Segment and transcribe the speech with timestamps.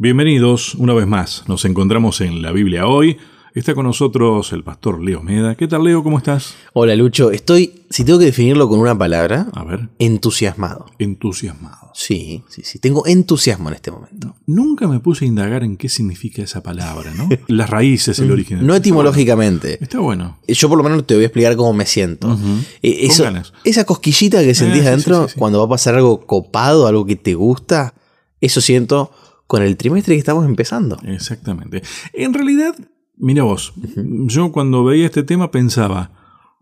[0.00, 1.42] Bienvenidos una vez más.
[1.48, 3.16] Nos encontramos en la Biblia hoy.
[3.54, 5.56] Está con nosotros el pastor Leo Meda.
[5.56, 6.04] ¿Qué tal, Leo?
[6.04, 6.54] ¿Cómo estás?
[6.72, 7.32] Hola, Lucho.
[7.32, 10.86] Estoy, si tengo que definirlo con una palabra, A ver, entusiasmado.
[11.00, 11.90] entusiasmado.
[11.94, 12.78] Sí, sí, sí.
[12.78, 14.36] Tengo entusiasmo en este momento.
[14.46, 17.28] Nunca me puse a indagar en qué significa esa palabra, ¿no?
[17.48, 18.64] Las raíces, el origen.
[18.64, 19.82] No etimológicamente.
[19.82, 20.38] Está bueno.
[20.46, 22.38] Yo por lo menos te voy a explicar cómo me siento.
[22.82, 23.52] Eh, eso- Con ganas.
[23.64, 25.38] esa cosquillita que sentís sí, adentro sí, sí, sí.
[25.40, 27.94] cuando va a pasar algo copado, algo que te gusta,
[28.40, 29.10] eso siento
[29.48, 31.00] con el trimestre que estamos empezando.
[31.04, 31.82] Exactamente.
[32.12, 32.76] En realidad,
[33.16, 36.12] mira vos, yo cuando veía este tema pensaba,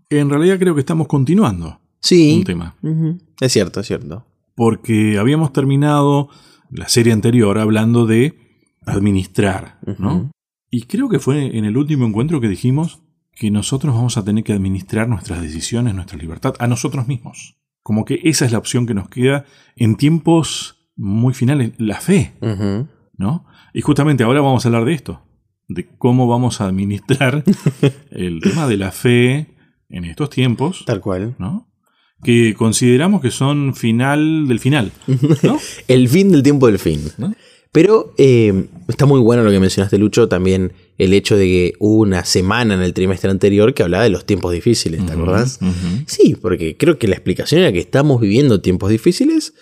[0.08, 2.36] en realidad creo que estamos continuando Sí.
[2.38, 2.76] un tema.
[3.40, 4.24] Es cierto, es cierto.
[4.54, 6.28] Porque habíamos terminado
[6.70, 8.38] la serie anterior hablando de
[8.86, 10.30] administrar, ¿no?
[10.70, 13.00] Y creo que fue en el último encuentro que dijimos
[13.34, 17.56] que nosotros vamos a tener que administrar nuestras decisiones, nuestra libertad, a nosotros mismos.
[17.82, 22.32] Como que esa es la opción que nos queda en tiempos muy finales, la fe.
[23.16, 23.46] ¿no?
[23.72, 25.22] Y justamente ahora vamos a hablar de esto,
[25.68, 27.44] de cómo vamos a administrar
[28.10, 29.56] el tema de la fe
[29.88, 31.36] en estos tiempos, Tal cual.
[31.38, 31.68] ¿no?
[32.22, 34.90] Que consideramos que son final del final,
[35.42, 35.58] ¿no?
[35.88, 37.02] El fin del tiempo del fin.
[37.18, 37.34] ¿No?
[37.72, 42.00] Pero eh, está muy bueno lo que mencionaste, Lucho, también el hecho de que hubo
[42.00, 45.58] una semana en el trimestre anterior que hablaba de los tiempos difíciles, ¿te acordás?
[46.06, 49.52] Sí, porque creo que la explicación era que estamos viviendo tiempos difíciles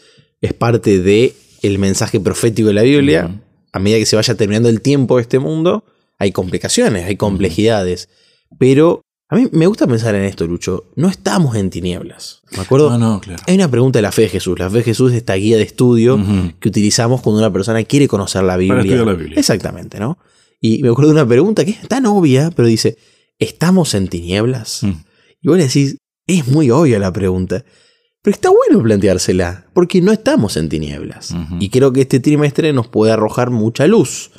[0.45, 3.41] es parte de el mensaje profético de la Biblia.
[3.73, 5.84] A medida que se vaya terminando el tiempo de este mundo,
[6.19, 8.11] hay complicaciones, hay complejidades.
[8.59, 10.92] Pero a mí me gusta pensar en esto, Lucho.
[10.97, 12.42] No estamos en tinieblas.
[12.55, 12.91] ¿Me acuerdo?
[12.91, 13.42] No, no, claro.
[13.47, 14.59] Hay una pregunta de la fe de Jesús.
[14.59, 16.20] La fe de Jesús es esta guía de estudio
[16.61, 18.83] que utilizamos cuando una persona quiere conocer la Biblia.
[18.83, 19.39] estudiar la Biblia.
[19.39, 20.19] Exactamente, ¿no?
[20.61, 22.98] Y me acuerdo de una pregunta que es tan obvia, pero dice,
[23.39, 24.83] ¿estamos en tinieblas?
[24.83, 24.92] Mm.
[25.41, 27.64] Y vos le decís, es muy obvia la pregunta.
[28.25, 31.34] Pero está bueno planteársela, porque no estamos en tinieblas.
[31.61, 34.30] Y creo que este trimestre nos puede arrojar mucha luz.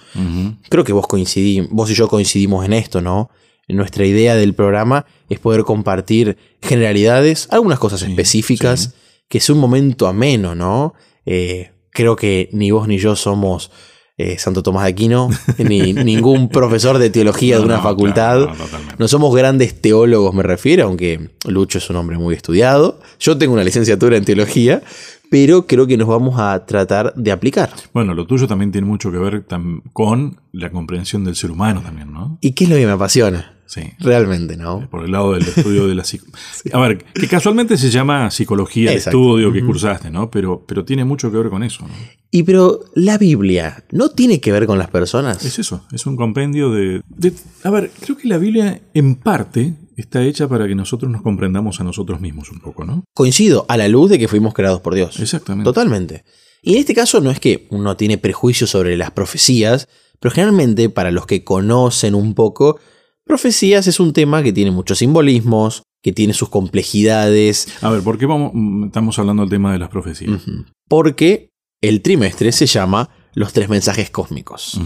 [0.70, 3.30] Creo que vos coincidí, vos y yo coincidimos en esto, ¿no?
[3.68, 8.96] Nuestra idea del programa es poder compartir generalidades, algunas cosas Sí, específicas,
[9.30, 10.96] que es un momento ameno, ¿no?
[11.28, 13.70] Eh, creo que ni vos ni yo somos
[14.18, 18.46] eh, Santo Tomás de Aquino, ni ningún profesor de teología de una no, facultad.
[18.46, 23.00] claro, no, somos grandes teólogos, me refiero, aunque Lucho es un hombre muy estudiado.
[23.20, 24.82] Yo tengo una licenciatura en teología,
[25.30, 27.72] pero creo que nos vamos a tratar de aplicar.
[27.94, 29.46] Bueno, lo tuyo también tiene mucho que ver
[29.92, 32.38] con la comprensión del ser humano también, ¿no?
[32.42, 33.55] ¿Y qué es lo que me apasiona?
[33.68, 33.82] Sí.
[34.00, 34.88] Realmente, ¿no?
[34.90, 36.26] Por el lado del estudio de la psico...
[36.74, 39.18] A ver, que casualmente se llama psicología Exacto.
[39.20, 40.30] estudio que cursaste, ¿no?
[40.30, 41.94] Pero, pero tiene mucho que ver con eso, ¿no?
[42.32, 45.44] Y pero la Biblia no tiene que ver con las personas.
[45.46, 47.34] Es eso, es un compendio de, de-
[47.64, 51.80] A ver, creo que la Biblia en parte está hecha para que nosotros nos comprendamos
[51.80, 53.06] a nosotros mismos un poco, ¿no?
[53.14, 55.20] Coincido a la luz de que fuimos creados por Dios.
[55.20, 55.64] Exactamente.
[55.64, 56.24] Totalmente.
[56.62, 59.88] Y en este caso no es que uno tiene prejuicios sobre las profecías,
[60.20, 62.80] pero generalmente para los que conocen un poco,
[63.26, 68.18] profecías es un tema que tiene muchos simbolismos, que tiene sus complejidades, A ver, ¿por
[68.18, 70.42] qué vamos, mm, estamos hablando del tema de las profecías?
[70.88, 71.50] porque
[71.82, 74.80] el trimestre se llama Los tres mensajes cósmicos.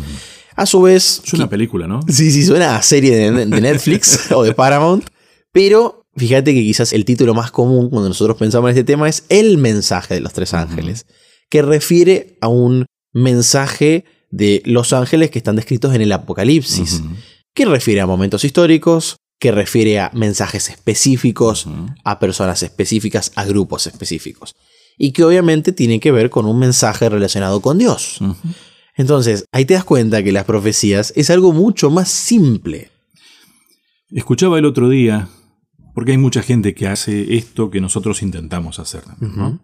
[0.55, 2.01] A su vez, Es una película, ¿no?
[2.07, 5.05] Sí, sí, suena a serie de, de Netflix o de Paramount.
[5.51, 9.25] Pero fíjate que quizás el título más común cuando nosotros pensamos en este tema es
[9.29, 11.05] El mensaje de los tres ángeles,
[11.49, 17.03] que refiere a un mensaje de los ángeles que están descritos en el Apocalipsis.
[17.53, 21.65] Que refiere a momentos históricos, que refiere a mensajes específicos,
[22.03, 24.55] a personas específicas, a grupos específicos.
[24.97, 28.19] Y que obviamente tiene que ver con un mensaje relacionado con Dios.
[28.95, 32.91] Entonces, ahí te das cuenta que las profecías es algo mucho más simple.
[34.09, 35.29] Escuchaba el otro día,
[35.95, 39.59] porque hay mucha gente que hace esto que nosotros intentamos hacer también, ¿no?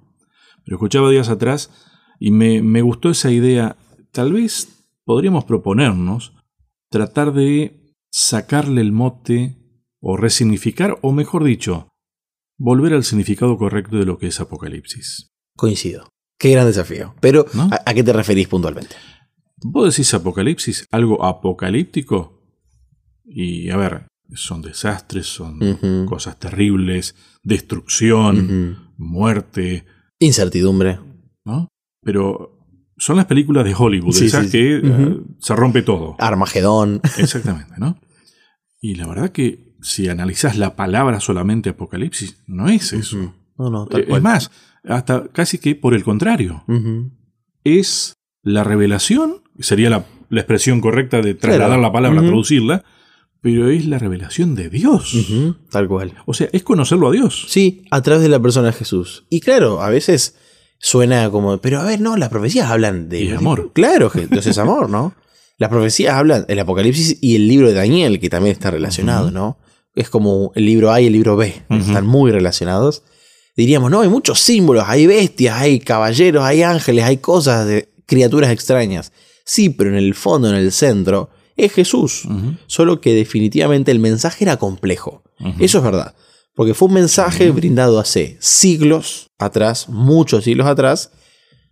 [0.63, 1.69] Pero escuchaba días atrás
[2.17, 3.75] y me, me gustó esa idea.
[4.13, 4.69] Tal vez
[5.03, 6.31] podríamos proponernos
[6.95, 9.57] tratar de sacarle el mote
[9.99, 11.89] o resignificar, o mejor dicho,
[12.57, 15.27] volver al significado correcto de lo que es Apocalipsis.
[15.57, 16.07] Coincido.
[16.39, 17.13] Qué gran desafío.
[17.19, 17.63] Pero, ¿No?
[17.63, 18.95] ¿a, a qué te referís puntualmente?
[19.57, 20.85] ¿Vos decís Apocalipsis?
[20.89, 22.41] ¿Algo apocalíptico?
[23.25, 29.85] Y a ver, son desastres, son cosas terribles, destrucción, muerte,
[30.19, 30.99] Incertidumbre.
[31.43, 31.67] ¿no?
[32.01, 32.54] Pero
[32.97, 34.51] son las películas de Hollywood, Sí, esas sí.
[34.51, 36.15] que eh, se rompe todo.
[36.19, 37.01] Armagedón.
[37.17, 37.99] Exactamente, ¿no?
[38.81, 43.33] Y la verdad que si analizás la palabra solamente Apocalipsis, no es eso.
[43.57, 44.17] No, no, tal Eh, cual.
[44.19, 44.51] es más,
[44.83, 46.63] hasta casi que por el contrario.
[47.63, 51.81] Es la revelación, sería la, la expresión correcta de trasladar Claro.
[51.81, 52.83] la palabra, traducirla,
[53.41, 55.15] pero es la revelación de Dios.
[55.71, 56.13] Tal cual.
[56.25, 57.45] O sea, es conocerlo a Dios.
[57.49, 59.25] Sí, a través de la persona de Jesús.
[59.29, 60.37] Y claro, a veces
[60.77, 63.23] suena como, pero a ver, no, las profecías hablan de...
[63.23, 63.71] Y amor.
[63.73, 65.13] Claro, que Dios es amor, ¿no?
[65.57, 69.57] Las profecías hablan del Apocalipsis y el libro de Daniel, que también está relacionado, ¿no?
[69.95, 73.03] Es como el libro A y el libro B, están muy relacionados.
[73.55, 78.51] Diríamos, no, hay muchos símbolos, hay bestias, hay caballeros, hay ángeles, hay cosas de criaturas
[78.51, 79.13] extrañas.
[79.45, 82.27] Sí, pero en el fondo, en el centro, es Jesús.
[82.67, 85.23] Solo que definitivamente el mensaje era complejo.
[85.59, 86.15] Eso es verdad.
[86.55, 91.11] Porque fue un mensaje brindado hace siglos atrás, muchos siglos atrás,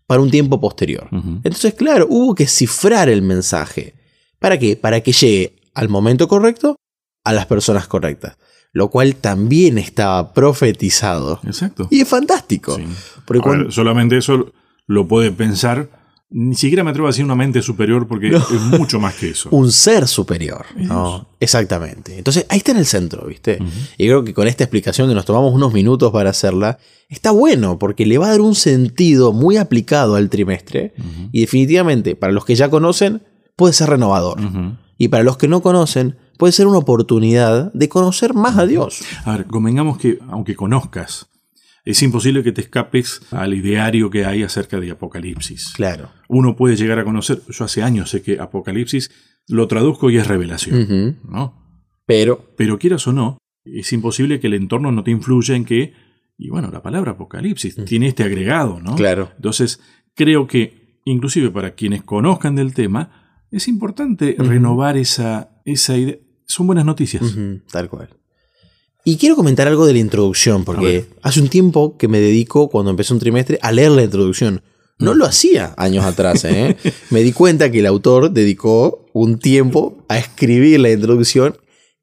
[0.06, 1.07] para un tiempo posterior.
[1.12, 3.95] Entonces, claro, hubo que cifrar el mensaje.
[4.39, 4.75] ¿Para qué?
[4.75, 6.75] Para que llegue al momento correcto
[7.24, 8.38] a las personas correctas.
[8.74, 11.39] Lo cual también estaba profetizado.
[11.45, 11.88] Exacto.
[11.89, 12.77] Y es fantástico.
[13.25, 14.51] Porque solamente eso
[14.86, 19.00] lo puede pensar ni siquiera me atrevo a decir una mente superior porque es mucho
[19.00, 19.50] más que eso.
[19.52, 20.66] Un ser superior.
[20.75, 21.28] ¿no?
[21.40, 22.18] Exactamente.
[22.18, 23.60] Entonces ahí está en el centro, ¿viste?
[23.98, 27.78] Y creo que con esta explicación que nos tomamos unos minutos para hacerla, está bueno
[27.78, 30.94] porque le va a dar un sentido muy aplicado al trimestre.
[31.31, 33.22] Y definitivamente, para los que ya conocen,
[33.56, 34.40] puede ser renovador.
[34.98, 39.02] Y para los que no conocen, puede ser una oportunidad de conocer más a Dios.
[39.25, 41.28] A ver, convengamos que aunque conozcas
[41.85, 45.74] es imposible que te escapes al ideario que hay acerca de Apocalipsis.
[45.75, 46.09] Claro.
[46.30, 49.12] Uno puede llegar a conocer, yo hace años sé que Apocalipsis
[49.47, 51.62] lo traduzco y es revelación, ¿no?
[52.06, 52.53] Pero.
[52.57, 55.94] Pero quieras o no, es imposible que el entorno no te influya en que,
[56.38, 58.95] y bueno, la palabra Apocalipsis tiene este agregado, ¿no?
[58.95, 59.31] Claro.
[59.36, 59.81] Entonces,
[60.15, 66.18] creo que, inclusive para quienes conozcan del tema, es importante renovar esa, esa idea.
[66.45, 67.36] Son buenas noticias.
[67.71, 68.09] Tal cual.
[69.05, 72.91] Y quiero comentar algo de la introducción, porque hace un tiempo que me dedico, cuando
[72.91, 74.61] empecé un trimestre, a leer la introducción.
[74.97, 75.17] No mm.
[75.17, 76.45] lo hacía años atrás.
[76.45, 76.77] ¿eh?
[77.09, 81.57] me di cuenta que el autor dedicó un tiempo a escribir la introducción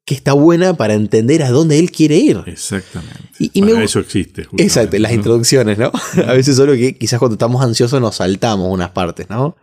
[0.05, 2.43] que está buena para entender a dónde él quiere ir.
[2.45, 3.19] Exactamente.
[3.39, 4.47] Y, para eso existe.
[4.57, 5.91] Exacto, las introducciones, ¿no?
[6.27, 9.55] a veces solo que quizás cuando estamos ansiosos nos saltamos unas partes, ¿no?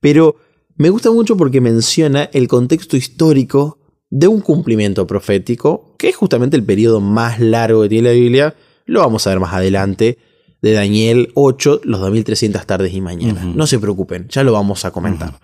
[0.00, 0.36] Pero
[0.76, 3.78] me gusta mucho porque menciona el contexto histórico
[4.10, 8.54] de un cumplimiento profético, que es justamente el periodo más largo que tiene la Biblia,
[8.84, 10.18] lo vamos a ver más adelante,
[10.62, 13.44] de Daniel 8, los 2300 tardes y mañanas.
[13.44, 15.38] No se preocupen, ya lo vamos a comentar.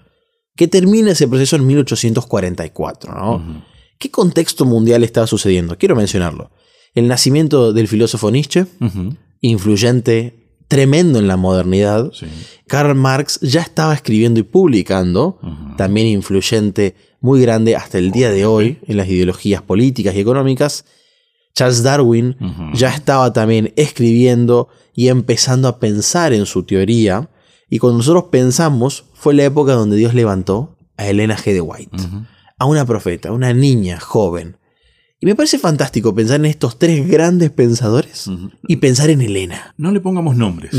[0.57, 3.65] Que termina ese proceso en 1844, ¿no?
[3.99, 5.79] ¿Qué contexto mundial estaba sucediendo?
[5.79, 6.51] Quiero mencionarlo.
[6.95, 8.67] El nacimiento del filósofo Nietzsche,
[9.41, 12.11] influyente, tremendo en la modernidad.
[12.67, 15.39] Karl Marx ya estaba escribiendo y publicando,
[15.77, 20.85] también influyente muy grande hasta el día de hoy en las ideologías políticas y económicas.
[21.55, 22.37] Charles Darwin
[22.75, 27.31] ya estaba también escribiendo y empezando a pensar en su teoría.
[27.71, 31.53] Y cuando nosotros pensamos, fue la época donde Dios levantó a Elena G.
[31.53, 31.97] de White,
[32.59, 34.57] a una profeta, una niña joven.
[35.21, 38.29] Y me parece fantástico pensar en estos tres grandes pensadores
[38.67, 39.75] y pensar en Elena.
[39.79, 40.73] No le pongamos nombres.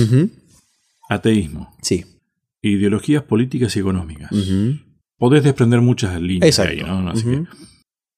[1.10, 1.74] Ateísmo.
[1.82, 2.06] Sí.
[2.62, 4.30] Ideologías políticas y económicas
[5.24, 7.10] podés desprender muchas líneas ahí, ¿no?
[7.10, 7.46] Así que,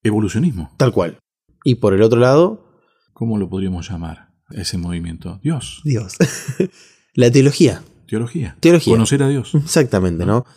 [0.01, 0.71] evolucionismo.
[0.75, 1.19] Tal cual.
[1.63, 2.65] Y por el otro lado.
[3.13, 5.39] ¿Cómo lo podríamos llamar ese movimiento?
[5.43, 5.81] Dios.
[5.83, 6.15] Dios.
[7.13, 7.83] La teología.
[8.07, 8.57] Teología.
[8.59, 8.93] Teología.
[8.93, 9.53] Conocer a Dios.
[9.53, 10.47] Exactamente, ¿no?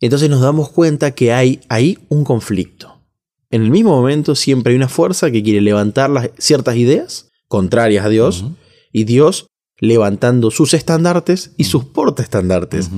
[0.00, 3.00] Entonces nos damos cuenta que hay ahí un conflicto.
[3.48, 8.04] En el mismo momento siempre hay una fuerza que quiere levantar las, ciertas ideas contrarias
[8.04, 8.44] a Dios
[8.92, 9.46] y Dios
[9.78, 12.90] levantando sus estandartes y sus portaestandartes.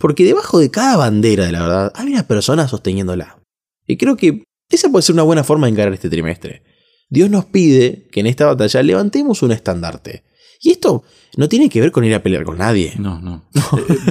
[0.00, 3.38] Porque debajo de cada bandera de la verdad hay una persona sosteniéndola.
[3.86, 6.62] Y creo que esa puede ser una buena forma de encarar este trimestre.
[7.10, 10.24] Dios nos pide que en esta batalla levantemos un estandarte.
[10.62, 11.04] Y esto
[11.36, 12.94] no tiene que ver con ir a pelear con nadie.
[12.98, 13.44] No, no.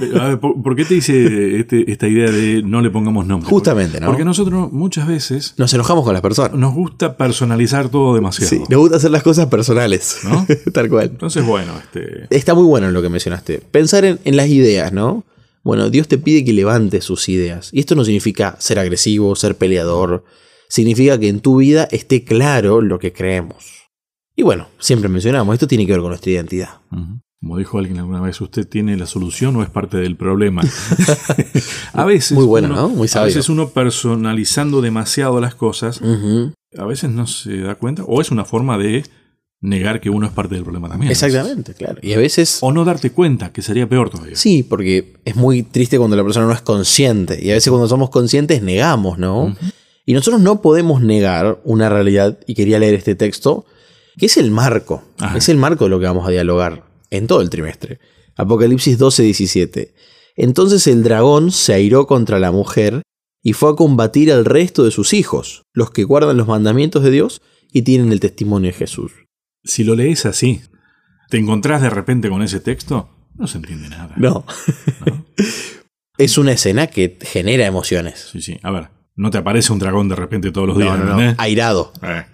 [0.02, 3.50] Eh, eh, ¿por, qué te dice este, esta idea de no le pongamos nombre?
[3.50, 4.08] Justamente, ¿no?
[4.08, 5.56] Porque nosotros muchas veces...
[5.58, 6.54] Nos enojamos con las personas.
[6.54, 8.50] Nos gusta personalizar todo demasiado.
[8.50, 10.20] Sí, nos gusta hacer las cosas personales.
[10.24, 10.46] ¿No?
[10.74, 11.10] Tal cual.
[11.12, 12.28] Entonces, bueno, este...
[12.30, 13.62] Está muy bueno lo que mencionaste.
[13.72, 15.26] Pensar en, en las ideas, ¿no?
[15.64, 17.70] Bueno, Dios te pide que levantes sus ideas.
[17.74, 20.24] Y esto no significa ser agresivo, ser peleador.
[20.68, 23.90] Significa que en tu vida esté claro lo que creemos.
[24.36, 26.70] Y bueno, siempre mencionamos, esto tiene que ver con nuestra identidad.
[27.42, 30.62] Como dijo alguien alguna vez, usted tiene la solución o es parte del problema.
[31.94, 32.34] a veces.
[32.34, 32.90] Muy bueno, ¿no?
[32.90, 33.24] Muy sabio.
[33.24, 36.02] A veces uno personalizando demasiado las cosas,
[36.78, 39.04] a veces no se da cuenta, o es una forma de
[39.62, 41.12] negar que uno es parte del problema también.
[41.12, 42.00] Exactamente, claro.
[42.02, 42.60] Y a veces...
[42.62, 44.36] O no darte cuenta, que sería peor todavía.
[44.36, 47.40] Sí, porque es muy triste cuando la persona no es consciente.
[47.42, 49.56] Y a veces cuando somos conscientes negamos, ¿no?
[50.06, 53.66] Y nosotros no podemos negar una realidad, y quería leer este texto,
[54.18, 55.04] que es el marco.
[55.36, 58.00] Es el marco de lo que vamos a dialogar en todo el trimestre.
[58.36, 59.94] Apocalipsis 12, 17.
[60.38, 63.02] Entonces el dragón se airó contra la mujer
[63.44, 67.12] y fue a combatir al resto de sus hijos, los que guardan los mandamientos de
[67.12, 67.42] Dios
[67.74, 69.12] y tienen el testimonio de Jesús
[69.64, 70.62] si lo lees así,
[71.30, 74.14] te encontrás de repente con ese texto, No se entiende nada.
[74.18, 74.46] No.
[75.06, 75.26] ¿no?
[76.18, 78.28] Es una escena que genera emociones.
[78.32, 78.60] Sí, sí.
[78.62, 81.12] A ver, no te aparece un dragón de repente todos los días, No, no, no.
[81.14, 81.36] ¿entendés?
[81.40, 81.94] Airado.
[82.04, 82.26] Eh.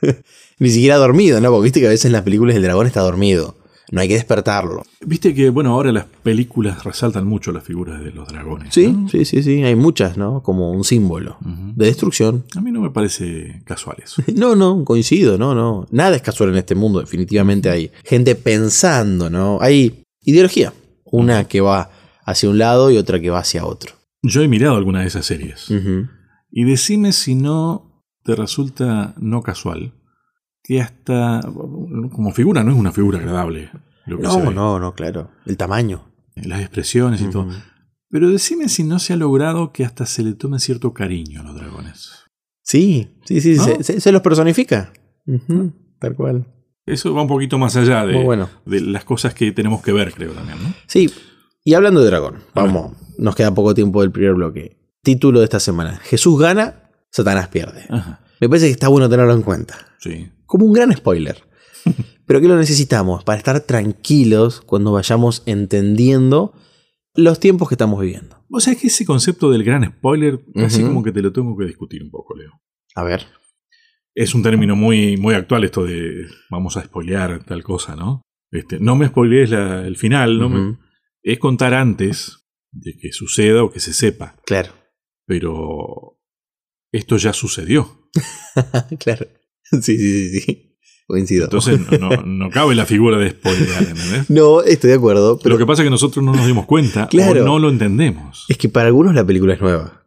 [0.58, 1.50] Ni siquiera dormido, ¿no?
[1.50, 3.56] Porque viste que a veces en las películas el dragón está dormido.
[3.90, 4.82] No hay que despertarlo.
[5.04, 8.74] Viste que, bueno, ahora las películas resaltan mucho las figuras de los dragones.
[8.74, 9.08] Sí, ¿no?
[9.08, 9.62] sí, sí, sí.
[9.62, 10.42] Hay muchas, ¿no?
[10.42, 12.44] Como un símbolo de destrucción.
[12.56, 14.22] A mí no me parece casual eso.
[14.38, 15.86] No, no, coincido, no, no.
[15.90, 19.58] Nada es casual en este mundo, definitivamente hay gente pensando, ¿no?
[19.60, 20.72] Hay ideología.
[21.04, 21.90] Una que va
[22.24, 23.94] hacia un lado y otra que va hacia otro.
[24.22, 25.68] Yo he mirado alguna de esas series.
[26.50, 29.94] Y decime si no te resulta no casual
[30.68, 31.40] que hasta
[32.12, 33.70] como figura no es una figura agradable.
[34.04, 35.30] Lo que se No, no, no, claro.
[35.46, 36.12] El tamaño.
[36.36, 37.48] Las expresiones y todo.
[38.10, 41.44] Pero decime si no se ha logrado que hasta se le tome cierto cariño a
[41.44, 42.10] los dragones.
[42.62, 43.64] Sí, sí, sí, ¿No?
[43.64, 44.92] se, se- se los personifica.
[45.26, 46.46] Ujú, Tal cual.
[46.84, 48.48] Eso va un poquito más allá de, bueno.
[48.66, 50.74] de las cosas que tenemos que ver, creo también, ¿no?
[50.86, 51.10] Sí,
[51.64, 54.76] y hablando de dragón, vamos, nos queda poco tiempo del primer bloque.
[55.02, 57.84] Título de esta semana: Jesús gana, Satanás pierde.
[57.90, 58.20] Ajá.
[58.40, 59.76] Me parece que está bueno tenerlo en cuenta.
[59.98, 60.30] Sí.
[60.46, 61.42] Como un gran spoiler.
[62.26, 66.52] Pero que lo necesitamos para estar tranquilos cuando vayamos entendiendo
[67.14, 68.44] los tiempos que estamos viviendo.
[68.50, 70.82] O sea, es que ese concepto del gran spoiler, Ujú.
[70.86, 72.52] como que te lo tengo que discutir un poco, Leo.
[72.94, 73.26] A ver.
[74.14, 78.22] Es un término muy, muy actual esto de vamos a spoilear tal cosa, ¿no?
[78.50, 80.78] Este, no me spoilees la- el final, no me-
[81.22, 82.38] es contar antes
[82.72, 84.36] de que suceda o que se sepa.
[84.46, 84.72] Claro.
[85.26, 86.18] Pero
[86.92, 87.97] esto ya sucedió.
[88.98, 89.26] claro.
[89.70, 90.64] Sí, sí, sí, sí.
[91.06, 91.44] Coincido.
[91.44, 94.28] Entonces no, no- no cabe la figura de spoilear, ¿entendés?
[94.30, 97.06] no, estoy de acuerdo, pero Lo que pasa es que nosotros no nos dimos cuenta
[97.08, 97.42] Claro.
[97.42, 98.44] o no lo entendemos.
[98.48, 100.04] es que para algunos la película es nueva.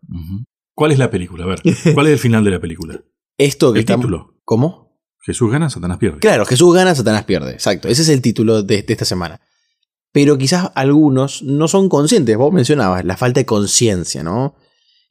[0.75, 1.43] ¿Cuál es la película?
[1.45, 1.61] A ver,
[1.93, 3.01] ¿cuál es el final de la película?
[3.37, 4.35] Esto que El estamos- título.
[4.43, 4.99] ¿Cómo?
[5.23, 6.19] Jesús gana, Satanás pierde.
[6.19, 7.51] Claro, Jesús gana, Satanás pierde.
[7.51, 7.87] Exacto.
[7.87, 9.39] Ese es el título de, de esta semana.
[10.11, 12.35] Pero quizás algunos no son conscientes.
[12.37, 14.55] Vos mencionabas la falta de conciencia, ¿no?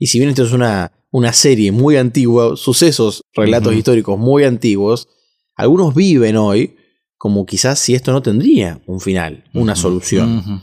[0.01, 5.09] Y si bien esto es una, una serie muy antigua, sucesos, relatos históricos muy antiguos,
[5.55, 6.75] algunos viven hoy
[7.19, 10.63] como quizás si esto no tendría un final, una solución.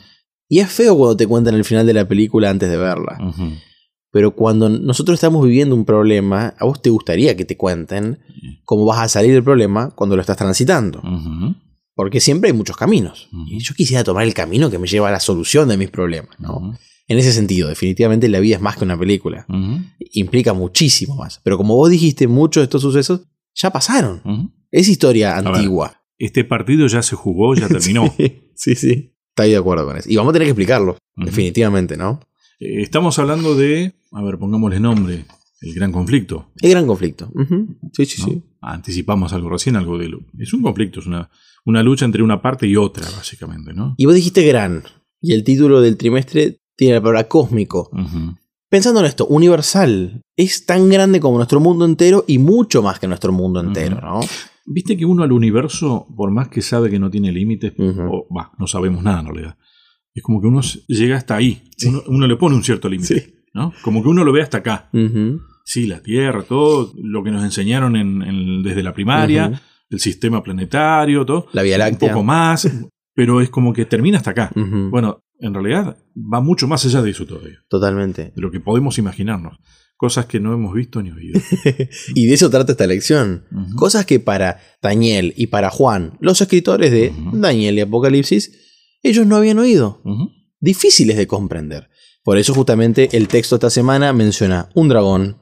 [0.49, 3.19] Y es feo cuando te cuentan el final de la película antes de verla.
[4.11, 8.17] Pero cuando nosotros estamos viviendo un problema, a vos te gustaría que te cuenten
[8.65, 11.03] cómo vas a salir del problema cuando lo estás transitando.
[11.93, 13.29] Porque siempre hay muchos caminos.
[13.45, 16.39] Y yo quisiera tomar el camino que me lleva a la solución de mis problemas.
[16.39, 16.75] ¿no?
[17.09, 19.45] En ese sentido, definitivamente la vida es más que una película.
[20.11, 21.39] Implica muchísimo más.
[21.43, 23.21] Pero como vos dijiste, muchos de estos sucesos
[23.55, 24.51] ya pasaron.
[24.71, 25.47] Es historia ver.
[25.47, 26.01] antigua.
[26.17, 28.13] Este partido ya se jugó, ya terminó.
[28.17, 29.13] Sí, sí, sí.
[29.29, 30.09] Estoy de acuerdo con eso.
[30.09, 30.97] Y vamos a tener que explicarlo.
[31.15, 32.19] Definitivamente, ¿no?
[32.59, 35.25] Eh, Estamos hablando de, a ver, pongámosle nombre,
[35.61, 36.51] el gran conflicto.
[36.61, 37.31] El gran conflicto.
[37.93, 38.27] Sí, sí, ¿no?
[38.27, 38.43] sí.
[38.61, 40.19] Anticipamos algo recién, algo de lo.
[40.39, 41.29] Es un conflicto, es una,
[41.65, 43.93] una lucha entre una parte y otra, básicamente, ¿no?
[43.97, 44.83] Y vos dijiste gran.
[45.21, 47.89] Y el título del trimestre tiene la palabra cósmico.
[48.69, 50.21] Pensando en esto, universal.
[50.35, 53.99] Es tan grande como nuestro mundo entero y mucho más que nuestro mundo entero.
[54.01, 54.19] ¿no?
[54.65, 58.51] Viste que uno al universo, por más que sabe que no tiene límites, o va,
[58.59, 59.57] no sabemos nada en realidad.
[60.13, 61.63] Es como que uno llega hasta ahí.
[61.77, 61.87] Sí.
[61.89, 63.19] Uno, uno le pone un cierto límite.
[63.21, 63.33] Sí.
[63.53, 63.73] ¿no?
[63.81, 64.89] Como que uno lo ve hasta acá.
[65.63, 70.43] Sí, la Tierra, todo lo que nos enseñaron en- en- desde la primaria, el sistema
[70.43, 71.47] planetario, todo.
[71.53, 72.09] La Vía Un Láctea.
[72.09, 72.69] poco más,
[73.15, 74.51] pero es como que termina hasta acá.
[74.55, 78.31] Bueno, en realidad va mucho más allá de eso todavía, Totalmente.
[78.35, 79.57] de lo que podemos imaginarnos.
[79.95, 81.39] Cosas que no hemos visto ni oído.
[82.13, 83.45] Y de eso trata esta lección.
[83.75, 87.11] Cosas que para Daniel y para Juan, los escritores de.
[87.33, 88.51] Daniel y Apocalipsis,
[89.01, 90.03] ellos no habían oído.
[90.59, 91.89] Difíciles de comprender.
[92.23, 95.37] Por eso justamente el texto esta semana menciona un dragón,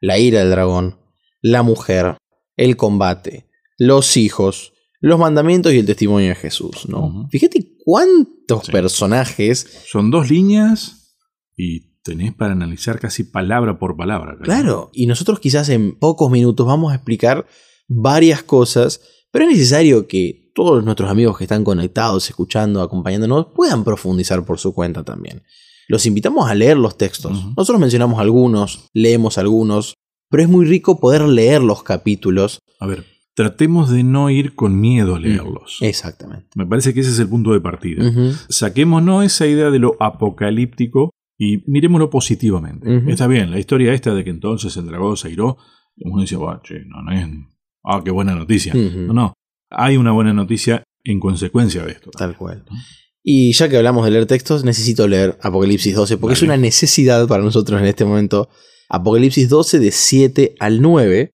[0.00, 0.98] la ira del dragón,
[1.40, 2.16] la mujer,
[2.56, 3.48] el combate,
[3.78, 6.88] los hijos, los mandamientos y el testimonio de Jesús.
[6.88, 7.28] ¿no?
[7.30, 8.72] Fíjate cuántos Sí.
[8.72, 9.82] personajes.
[9.90, 11.16] Son dos líneas
[11.56, 14.36] y tenés para analizar casi palabra por palabra.
[14.42, 17.46] Claro, y nosotros quizás en pocos minutos vamos a explicar
[17.88, 19.00] varias cosas,
[19.30, 24.58] pero es necesario que todos nuestros amigos que están conectados, escuchando, acompañándonos, puedan profundizar por
[24.58, 25.42] su cuenta también.
[25.88, 27.32] Los invitamos a leer los textos.
[27.56, 29.94] Nosotros mencionamos algunos, leemos algunos,
[30.30, 32.60] pero es muy rico poder leer los capítulos.
[32.80, 35.78] A ver, tratemos de no ir con miedo a leerlos.
[35.80, 36.48] Exactamente.
[36.54, 38.08] Me parece que ese es el punto de partida.
[38.08, 38.32] Ujú.
[38.48, 43.10] Saquémonos esa idea de lo apocalíptico y miremoslo positivamente.
[43.10, 45.58] Está bien, la historia esta de que entonces el dragón se airó,
[45.96, 47.26] uno dice, "Buah, che, no, no es.
[47.84, 48.72] Ah, qué buena noticia.
[48.74, 49.34] No, no.
[49.70, 52.10] Hay una buena noticia en consecuencia de esto.
[52.10, 52.64] Tal cual.
[53.22, 57.26] Y ya que hablamos de leer textos, necesito leer Apocalipsis 12, porque es una necesidad
[57.26, 58.48] para nosotros en este momento.
[58.88, 61.33] Apocalipsis 12 de 7 al 9,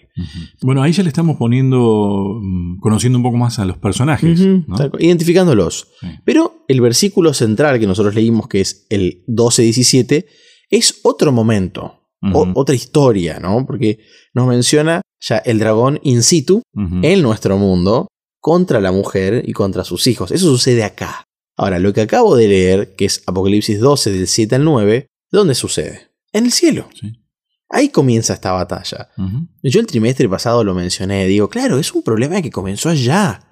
[0.61, 4.39] Bueno, ahí ya le estamos poniendo, mm, conociendo un poco más a los personajes,
[4.99, 5.87] identificándolos.
[5.99, 6.07] Sí.
[6.25, 10.25] Pero el versículo central que nosotros leímos, que es el 12-17,
[10.69, 12.07] es otro momento,
[12.55, 13.65] otra historia, ¿no?
[13.65, 13.99] Porque
[14.33, 18.07] nos menciona ya el dragón in situ en nuestro mundo
[18.39, 20.31] contra la mujer y contra sus hijos.
[20.31, 21.25] Eso sucede acá.
[21.57, 25.53] Ahora, lo que acabo de leer, que es Apocalipsis 12 del 7 al 9, ¿dónde
[25.53, 26.09] sucede?
[26.31, 26.87] En el cielo.
[26.99, 27.20] Sí.
[27.71, 29.09] Ahí comienza esta batalla.
[29.63, 33.49] Yo el trimestre pasado lo mencioné, digo, claro, es un problema que comenzó allá.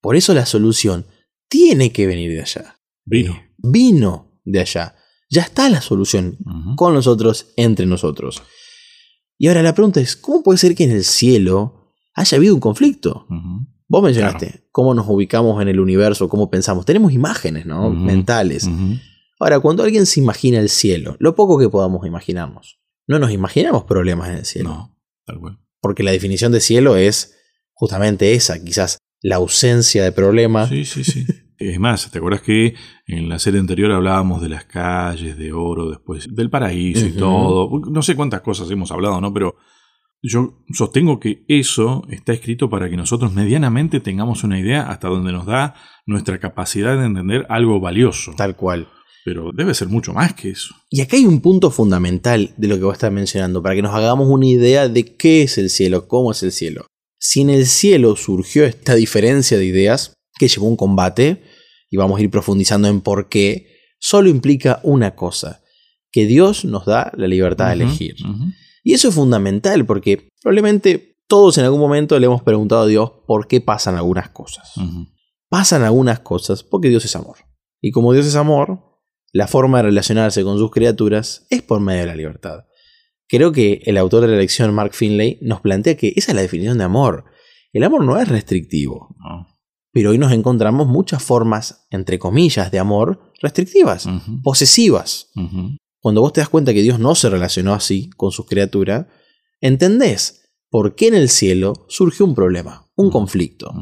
[0.00, 1.06] Por eso la solución
[1.48, 2.76] tiene que venir de allá.
[3.04, 3.32] Vino.
[3.32, 4.94] Eh, Vino de allá.
[5.30, 6.38] Ya está la solución
[6.76, 8.42] con nosotros, entre nosotros.
[9.38, 12.60] Y ahora la pregunta es, ¿cómo puede ser que en el cielo haya habido un
[12.60, 13.26] conflicto?
[13.88, 16.84] Vos mencionaste cómo nos ubicamos en el universo, cómo pensamos.
[16.84, 17.90] Tenemos imágenes, ¿no?
[17.90, 18.68] Mentales.
[19.40, 22.78] Ahora, cuando alguien se imagina el cielo, lo poco que podamos imaginarnos,
[23.08, 24.68] no nos imaginamos problemas en el cielo.
[24.68, 25.58] No, tal cual.
[25.80, 27.36] Porque la definición de cielo es
[27.72, 30.68] justamente esa, quizás la ausencia de problemas.
[30.68, 31.26] Sí, sí, sí.
[31.58, 32.76] Es más, ¿te acuerdas que
[33.08, 37.68] en la serie anterior hablábamos de las calles de oro, después del paraíso y todo?
[37.90, 39.34] No sé cuántas cosas hemos hablado, ¿no?
[39.34, 39.56] Pero
[40.22, 45.32] yo sostengo que eso está escrito para que nosotros medianamente tengamos una idea hasta donde
[45.32, 45.74] nos da
[46.06, 48.34] nuestra capacidad de entender algo valioso.
[48.36, 48.86] Tal cual.
[49.28, 50.74] Pero debe ser mucho más que eso.
[50.88, 53.94] Y acá hay un punto fundamental de lo que vos estás mencionando, para que nos
[53.94, 56.86] hagamos una idea de qué es el cielo, cómo es el cielo.
[57.18, 61.42] Si en el cielo surgió esta diferencia de ideas que llevó un combate,
[61.90, 63.66] y vamos a ir profundizando en por qué,
[63.98, 65.60] solo implica una cosa,
[66.10, 68.16] que Dios nos da la libertad de elegir.
[68.82, 73.12] Y eso es fundamental porque probablemente todos en algún momento le hemos preguntado a Dios
[73.26, 74.72] por qué pasan algunas cosas.
[75.50, 77.36] Pasan algunas cosas porque Dios es amor.
[77.82, 78.87] Y como Dios es amor,
[79.32, 82.64] la forma de relacionarse con sus criaturas es por medio de la libertad.
[83.28, 86.42] Creo que el autor de la lección, Mark Finlay, nos plantea que esa es la
[86.42, 87.24] definición de amor.
[87.72, 89.46] El amor no es restrictivo, No.
[89.92, 94.08] pero hoy nos encontramos muchas formas, entre comillas, de amor restrictivas,
[94.42, 95.30] posesivas.
[96.00, 99.06] Cuando vos te das cuenta que Dios no se relacionó así con sus criaturas,
[99.60, 103.72] entendés por qué en el cielo surgió un problema, un conflicto.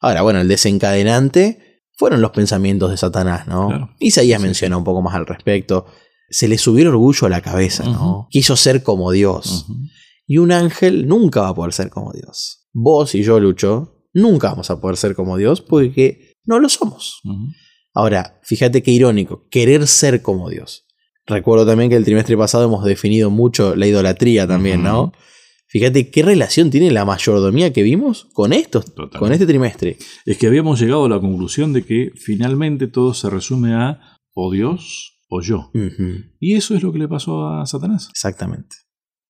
[0.00, 1.71] Ahora, bueno, el desencadenante
[2.02, 3.68] fueron los pensamientos de Satanás, ¿no?
[3.68, 3.90] Claro.
[4.00, 5.86] Isaías Sí, menciona un poco más al respecto.
[6.28, 8.26] Se le subió el orgullo a la cabeza, ¿no?
[8.28, 9.66] Quiso ser como Dios.
[10.26, 12.66] Y un ángel nunca va a poder ser como Dios.
[12.72, 17.20] Vos y yo, Lucho, nunca vamos a poder ser como Dios porque no lo somos.
[17.94, 20.84] Ahora, fíjate qué irónico, querer ser como Dios.
[21.24, 25.12] Recuerdo también que el trimestre pasado hemos definido mucho la idolatría también, ¿no?
[25.72, 29.18] Fíjate qué relación tiene la mayordomía que vimos con esto, Totalmente.
[29.18, 29.96] con este trimestre.
[30.26, 34.52] Es que habíamos llegado a la conclusión de que finalmente todo se resume a o
[34.52, 35.70] Dios o yo.
[36.38, 38.08] Y eso es lo que le pasó a Satanás.
[38.10, 38.76] Exactamente.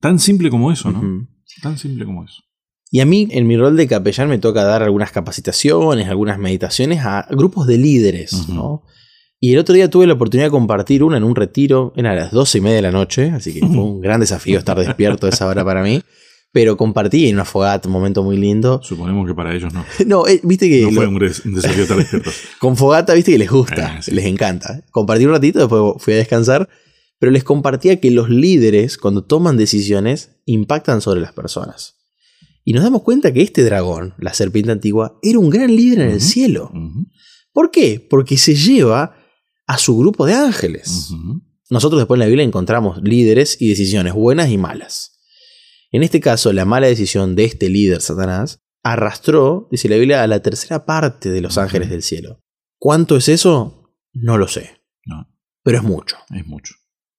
[0.01, 1.29] Tan simple como eso, ¿no?
[1.63, 2.43] Tan simple como eso.
[2.91, 7.05] Y a mí, en mi rol de capellán, me toca dar algunas capacitaciones, algunas meditaciones
[7.05, 8.49] a grupos de líderes.
[8.49, 8.83] ¿no?
[9.39, 12.15] Y el otro día tuve la oportunidad de compartir una en un retiro, era a
[12.17, 15.27] las doce y media de la noche, así que fue un gran desafío estar despierto
[15.27, 16.03] a esa hora para mí.
[16.53, 18.81] Pero compartí en una fogata, un momento muy lindo.
[18.83, 19.85] Suponemos que para ellos no.
[20.07, 22.35] No, eh, viste que No lo- fue un, des- un desafío despiertos.
[22.61, 24.11] con fogata, viste que les gusta, sí.
[24.11, 24.85] les encanta.
[24.91, 26.69] Compartí un ratito, después fui a descansar,
[27.19, 31.95] pero les compartía que los líderes, cuando toman decisiones, impactan sobre las personas.
[32.65, 36.11] Y nos damos cuenta que este dragón, la serpiente antigua, era un gran líder en
[36.11, 36.71] el cielo.
[37.53, 38.07] ¿Por qué?
[38.09, 39.17] Porque se lleva
[39.67, 41.11] a su grupo de ángeles.
[41.71, 45.21] Nosotros después en la Biblia encontramos líderes y decisiones buenas y malas.
[45.93, 50.27] En este caso, la mala decisión de este líder, Satanás, arrastró, dice la Biblia, a
[50.27, 52.41] la tercera parte de los ángeles del cielo.
[52.79, 53.93] ¿Cuánto es eso?
[54.13, 55.29] No lo sé, No,
[55.63, 56.17] pero es mucho.
[56.35, 56.75] es mucho.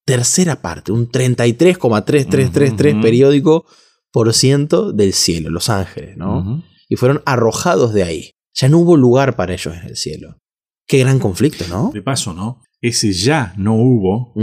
[0.05, 3.01] Tercera parte, un 33,3333 Ujú.
[3.01, 3.65] periódico
[4.11, 6.63] por ciento del cielo, los ángeles, ¿no?
[6.89, 8.31] Y fueron arrojados de ahí.
[8.53, 10.37] Ya no hubo lugar para ellos en el cielo.
[10.85, 11.91] Qué gran conflicto, ¿no?
[11.93, 12.61] De paso, ¿no?
[12.81, 14.33] Ese ya no hubo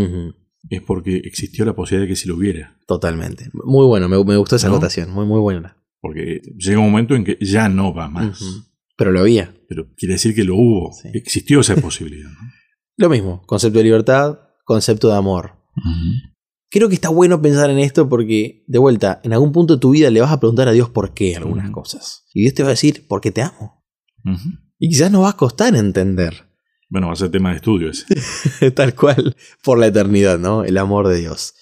[0.70, 2.78] es porque existió la posibilidad de que sí lo hubiera.
[2.90, 3.50] Totalmente.
[3.52, 4.74] Muy bueno, me, me gustó esa ¿No?
[4.74, 5.76] anotación, muy, muy buena.
[6.00, 8.42] Porque llega un momento en que ya no va más.
[8.96, 9.54] Pero lo había.
[9.68, 10.92] Pero quiere decir que lo hubo.
[10.92, 11.08] Sí.
[11.14, 12.28] Existió esa posibilidad.
[12.28, 12.38] ¿no?
[12.96, 15.52] Lo mismo, concepto de libertad, concepto de amor.
[16.68, 19.90] Creo que está bueno pensar en esto porque, de vuelta, en algún punto de tu
[19.90, 22.24] vida le vas a preguntar a Dios por qué algunas cosas.
[22.34, 23.84] Y Dios te va a decir, porque te amo.
[24.80, 26.48] Y quizás nos va a costar entender,
[26.88, 28.70] Bueno, va a ser tema de estudio ese.
[28.72, 30.64] tal cual, por la eternidad, ¿no?
[30.64, 31.54] El amor de Dios.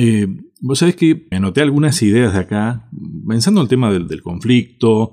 [0.00, 0.28] Eh,
[0.60, 2.90] Vos sabés que anoté algunas ideas de acá,
[3.28, 5.12] pensando en el tema del, del conflicto,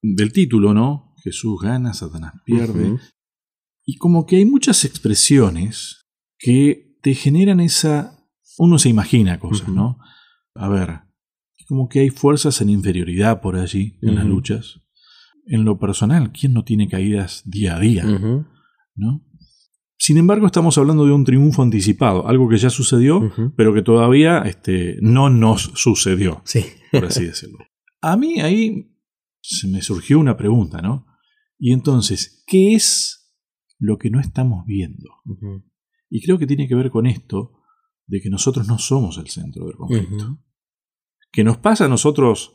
[0.00, 1.14] del título, ¿no?
[1.22, 2.98] Jesús gana, Satanás pierde.
[3.84, 6.06] Y como que hay muchas expresiones
[6.38, 8.18] que te generan esa...
[8.56, 9.68] Uno se imagina cosas.
[9.68, 9.98] ¿no?
[10.54, 11.00] A ver,
[11.66, 14.80] como que hay fuerzas en inferioridad por allí, en las luchas.
[15.46, 18.04] En lo personal, ¿quién no tiene caídas día a día?
[18.94, 19.26] ¿no?
[19.96, 24.38] Sin embargo, estamos hablando de un triunfo anticipado, algo que ya sucedió, pero que todavía
[24.40, 26.64] este, no nos sucedió, Sí.
[26.92, 27.58] por así decirlo.
[28.00, 28.90] A mí ahí
[29.40, 31.06] se me surgió una pregunta, ¿no?
[31.58, 33.32] Y entonces, ¿qué es
[33.78, 35.08] lo que no estamos viendo?
[36.10, 37.52] Y creo que tiene que ver con esto
[38.06, 40.24] de que nosotros no somos el centro del conflicto.
[40.24, 40.38] Ujú.
[41.32, 42.52] ¿Que nos pasa a nosotros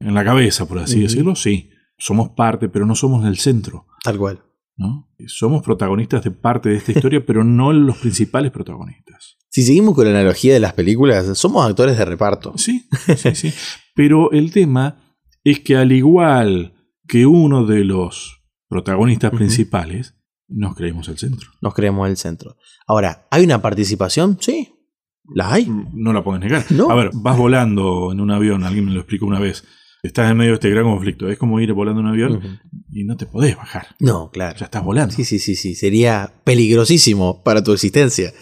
[0.00, 1.34] en la cabeza, por así decirlo?
[1.34, 3.86] Sí, somos parte, pero no somos el centro.
[4.02, 4.42] Tal cual.
[4.76, 5.08] ¿No?
[5.26, 9.36] Somos protagonistas de parte de esta historia, pero no los principales protagonistas.
[9.48, 12.54] Si seguimos con la analogía de las películas, somos actores de reparto.
[12.56, 13.52] Sí, sí, sí.
[13.94, 14.96] Pero el tema
[15.44, 16.74] es que al igual
[17.06, 20.14] que uno de los protagonistas principales,
[20.48, 21.50] nos creemos el centro.
[21.60, 22.56] Nos creemos el centro.
[22.86, 24.38] Ahora, ¿hay una participación?
[24.40, 24.72] Sí.
[25.34, 25.70] ¿Las hay?
[25.92, 26.64] No la puedes negar.
[26.70, 26.90] No.
[26.90, 29.64] A ver, vas volando en un avión, alguien me lo explicó una vez.
[30.02, 31.28] Estás en medio de este gran conflicto.
[31.28, 32.60] Es como ir volando en un avión
[32.90, 33.86] y no te podés bajar.
[34.00, 34.58] No, claro.
[34.58, 35.14] Ya estás volando.
[35.14, 35.76] Sí, sí, sí, sí.
[35.76, 38.32] Sería peligrosísimo para tu existencia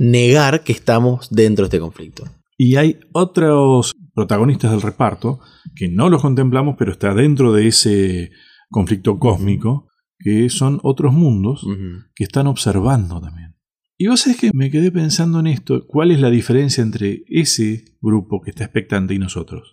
[0.00, 2.24] negar que estamos dentro de este conflicto.
[2.58, 5.38] Y hay otros protagonistas del reparto
[5.76, 8.30] que no los contemplamos, pero está dentro de ese
[8.68, 11.64] conflicto cósmico, que son otros mundos
[12.16, 13.54] que están observando también.
[13.96, 17.84] Y vos sabés que me quedé pensando en esto, ¿cuál es la diferencia entre ese
[18.00, 19.70] grupo que está expectante y nosotros?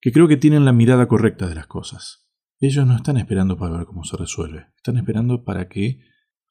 [0.00, 2.28] Que creo que tienen la mirada correcta de las cosas.
[2.60, 6.00] Ellos no están esperando para ver cómo se resuelve, están esperando para que,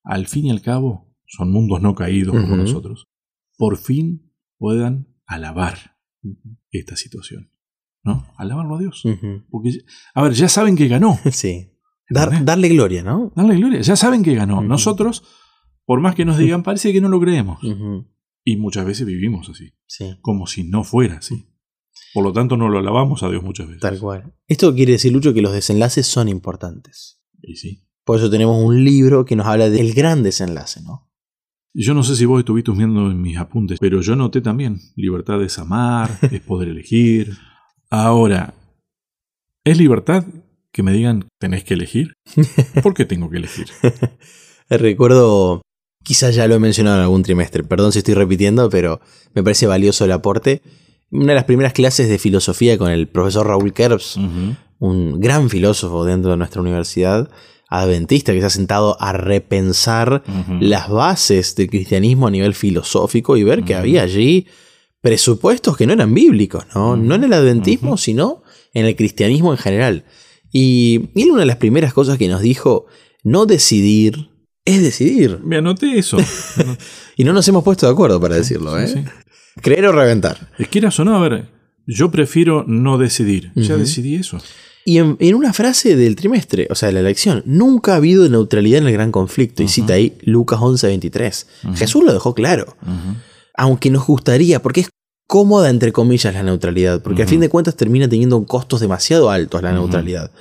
[0.04, 3.06] al fin y al cabo, son mundos no caídos como nosotros,
[3.58, 5.98] por fin puedan alabar
[6.72, 7.52] esta situación.
[8.04, 8.26] ¿No?
[8.38, 9.04] Alabarlo a Dios.
[9.50, 9.72] Porque,
[10.14, 11.18] a ver, ya saben que ganó.
[11.32, 11.74] Sí.
[12.10, 13.34] Dar- darle gloria, ¿no?
[13.36, 13.82] Dale gloria.
[13.82, 14.62] Ya saben que ganó.
[14.62, 15.24] Nosotros,
[15.84, 17.60] por más que nos digan, parece que no lo creemos.
[18.46, 20.18] Y muchas veces vivimos así, Sí.
[20.22, 21.50] como si no fuera así.
[22.17, 23.80] Por lo tanto, no lo alabamos a Dios muchas veces.
[23.80, 24.34] Tal cual.
[24.47, 27.21] Esto quiere decir, Lucho, que los desenlaces son importantes.
[27.43, 27.84] Y sí.
[28.03, 31.12] Por eso tenemos un libro que nos habla del gran desenlace, ¿no?
[31.75, 35.43] Yo no sé si vos estuviste viendo en mis apuntes, pero yo noté también, libertad
[35.43, 37.38] es amar, es poder elegir.
[37.91, 38.56] Ahora,
[39.63, 40.25] ¿es libertad
[40.71, 42.15] que me digan tenés que elegir?
[42.82, 43.67] ¿Por qué tengo que elegir?
[44.71, 45.62] Recuerdo,
[46.03, 49.01] quizás ya lo he mencionado en algún trimestre, perdón si estoy repitiendo, pero
[49.36, 50.63] me parece valioso el aporte.
[51.12, 54.20] Una de las primeras clases de filosofía con el profesor Raúl Kerbs,
[54.80, 57.30] un gran filósofo dentro de nuestra universidad,
[57.70, 60.24] adventista, que se ha sentado a repensar
[60.60, 64.48] las bases del cristianismo a nivel filosófico y ver que había allí
[65.02, 66.98] presupuestos que no eran bíblicos, ¿no?
[66.98, 68.43] No en el adventismo, sino
[68.74, 70.06] en el cristianismo en general.
[70.52, 72.86] Y, y él una de las primeras cosas que nos dijo,
[73.24, 74.30] no decidir
[74.65, 75.39] es decidir.
[75.43, 76.17] Me anoté eso.
[77.20, 78.88] Y no nos hemos puesto de acuerdo para decirlo, ¿eh?
[78.88, 79.06] Sí, sí.
[79.62, 80.50] Creer o reventar.
[80.58, 81.50] Es quieras o no, a ver,
[81.86, 83.52] yo prefiero no decidir.
[83.56, 84.38] Ya decidí eso.
[84.86, 88.30] Y en, en una frase del trimestre, o sea, de la elección, nunca ha habido
[88.30, 89.62] neutralidad en el gran conflicto.
[89.62, 91.46] Y cita ahí Lucas 11:23.
[91.65, 91.76] Ujú.
[91.76, 92.78] Jesús lo dejó claro.
[93.56, 94.89] Aunque nos gustaría, porque es
[95.28, 99.62] cómoda entre comillas la neutralidad, porque a fin de cuentas termina teniendo costos demasiado altos
[99.62, 100.32] la neutralidad,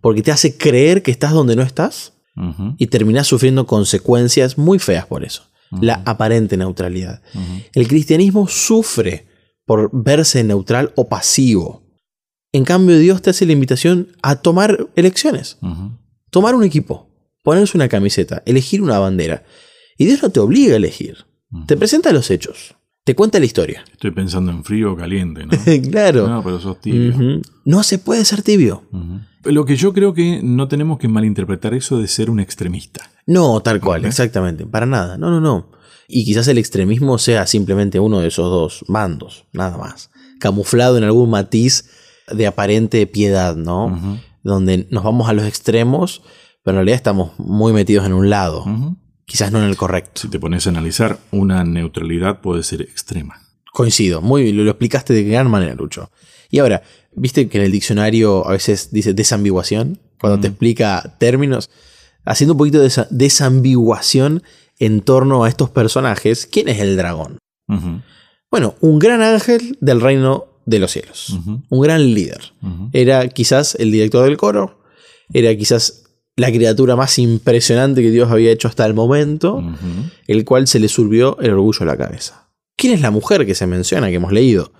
[0.00, 2.12] porque te hace creer que estás donde no estás
[2.78, 7.22] y terminás sufriendo consecuencias muy feas por eso, La aparente neutralidad.
[7.72, 9.26] El cristianismo sufre
[9.64, 11.82] por verse neutral o pasivo.
[12.52, 15.58] En cambio, Dios te hace la invitación a tomar elecciones,
[16.30, 17.08] tomar un equipo,
[17.44, 19.44] ponerse una camiseta, elegir una bandera.
[19.96, 21.26] Y Dios no te obliga a elegir,
[21.66, 22.74] te presenta los hechos,
[23.10, 23.84] te cuenta la historia.
[23.90, 25.50] Estoy pensando en frío o caliente, ¿no?
[25.90, 26.28] claro.
[26.28, 27.42] No, pero sos tibio.
[27.64, 28.84] No se puede ser tibio.
[29.42, 33.10] Lo que yo creo que no tenemos que malinterpretar eso de ser un extremista.
[33.26, 34.64] No, tal cual, exactamente.
[34.64, 35.18] Para nada.
[35.18, 35.72] No, no, no.
[36.06, 40.12] Y quizás el extremismo sea simplemente uno de esos dos bandos, nada más.
[40.38, 41.90] Camuflado en algún matiz
[42.30, 44.20] de aparente piedad, ¿no?
[44.44, 46.22] Donde nos vamos a los extremos,
[46.62, 48.64] pero en realidad estamos muy metidos en un lado.
[49.30, 50.22] Quizás no en el correcto.
[50.22, 53.40] Si te pones a analizar, una neutralidad puede ser extrema.
[53.72, 54.20] Coincido.
[54.20, 56.10] Muy, lo, lo explicaste de gran manera, Lucho.
[56.50, 56.82] Y ahora,
[57.14, 60.00] ¿viste que en el diccionario a veces dice desambiguación?
[60.20, 60.50] Cuando te Mm.
[60.50, 61.70] explica términos.
[62.24, 64.42] Haciendo un poquito de esa desambiguación
[64.80, 66.46] en torno a estos personajes.
[66.46, 67.38] ¿Quién es el dragón?
[68.50, 71.38] Bueno, un gran ángel del reino de los cielos.
[71.68, 72.52] Un gran líder.
[72.92, 74.82] Era quizás el director del coro.
[75.32, 75.99] Era quizás
[76.40, 79.62] la criatura más impresionante que Dios había hecho hasta el momento.
[80.26, 82.48] El cual se le subió el orgullo a la cabeza.
[82.76, 84.72] ¿Quién es la mujer que se menciona, que hemos leído?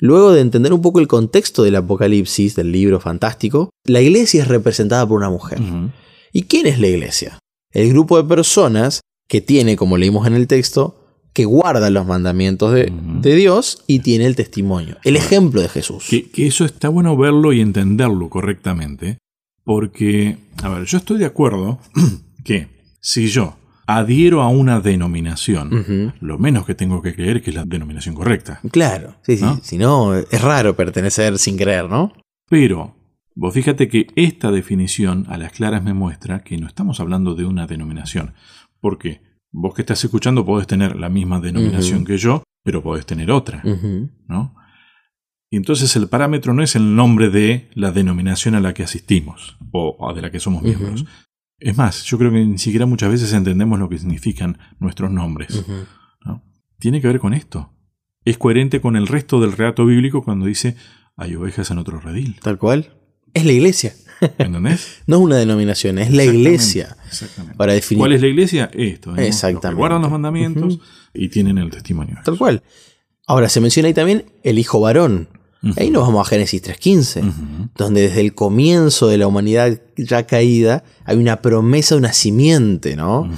[0.00, 4.48] Luego de entender un poco el contexto del Apocalipsis, del libro fantástico, la iglesia es
[4.48, 5.60] representada por una mujer.
[6.32, 7.38] ¿Y quién es la iglesia?
[7.72, 10.96] El grupo de personas que tiene, como leímos en el texto,
[11.32, 16.06] que guarda los mandamientos de, de Dios y tiene el testimonio, el ejemplo de Jesús.
[16.10, 19.18] Que, que eso está bueno verlo y entenderlo correctamente,
[19.66, 21.80] porque, a ver, yo estoy de acuerdo
[22.44, 22.68] que
[23.00, 23.56] si yo
[23.88, 28.60] adhiero a una denominación, lo menos que tengo que creer que es la denominación correcta.
[28.70, 29.44] Claro, sí, sí.
[29.62, 32.12] Si no, es raro pertenecer sin creer, ¿no?
[32.48, 32.94] Pero,
[33.34, 37.44] vos fíjate que esta definición a las claras me muestra que no estamos hablando de
[37.44, 38.34] una denominación.
[38.80, 43.32] Porque vos que estás escuchando podés tener la misma denominación que yo, pero podés tener
[43.32, 43.62] otra.
[44.28, 44.54] ¿no?
[45.56, 49.56] Y entonces el parámetro no es el nombre de la denominación a la que asistimos
[49.72, 51.06] o o de la que somos miembros.
[51.58, 55.64] Es más, yo creo que ni siquiera muchas veces entendemos lo que significan nuestros nombres.
[56.78, 57.72] Tiene que ver con esto.
[58.26, 60.76] Es coherente con el resto del relato bíblico cuando dice
[61.16, 62.38] hay ovejas en otro redil.
[62.42, 62.92] Tal cual.
[63.32, 63.94] Es la iglesia.
[64.36, 65.04] ¿Entendés?
[65.06, 66.98] No es una denominación, es la iglesia.
[67.06, 67.56] Exactamente.
[67.56, 68.00] Para definir.
[68.00, 68.70] ¿Cuál es la iglesia?
[68.74, 69.08] Esto.
[69.08, 69.16] ¿no?
[69.16, 69.78] Los que Exactamente.
[69.78, 70.80] guardan los mandamientos
[71.14, 72.18] y tienen el testimonio.
[72.26, 72.62] Tal cual.
[73.26, 75.30] Ahora, se menciona ahí también el hijo varón.
[75.62, 75.74] Ujú.
[75.78, 77.68] Ahí nos vamos a Génesis 3.15, Ujú.
[77.76, 82.96] donde desde el comienzo de la humanidad ya caída hay una promesa de una simiente,
[82.96, 83.28] ¿no?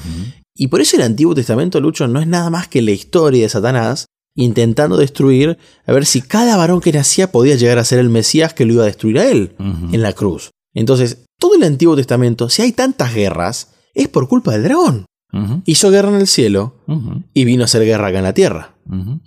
[0.55, 3.49] Y por eso el Antiguo Testamento, Lucho, no es nada más que la historia de
[3.49, 8.09] Satanás intentando destruir, a ver si cada varón que nacía podía llegar a ser el
[8.09, 10.51] Mesías que lo iba a destruir a él en la cruz.
[10.75, 15.07] Entonces, todo el Antiguo Testamento, si hay tantas guerras, es por culpa del dragón.
[15.65, 16.77] Hizo guerra en el cielo
[17.35, 18.75] y vino a hacer guerra acá en la tierra.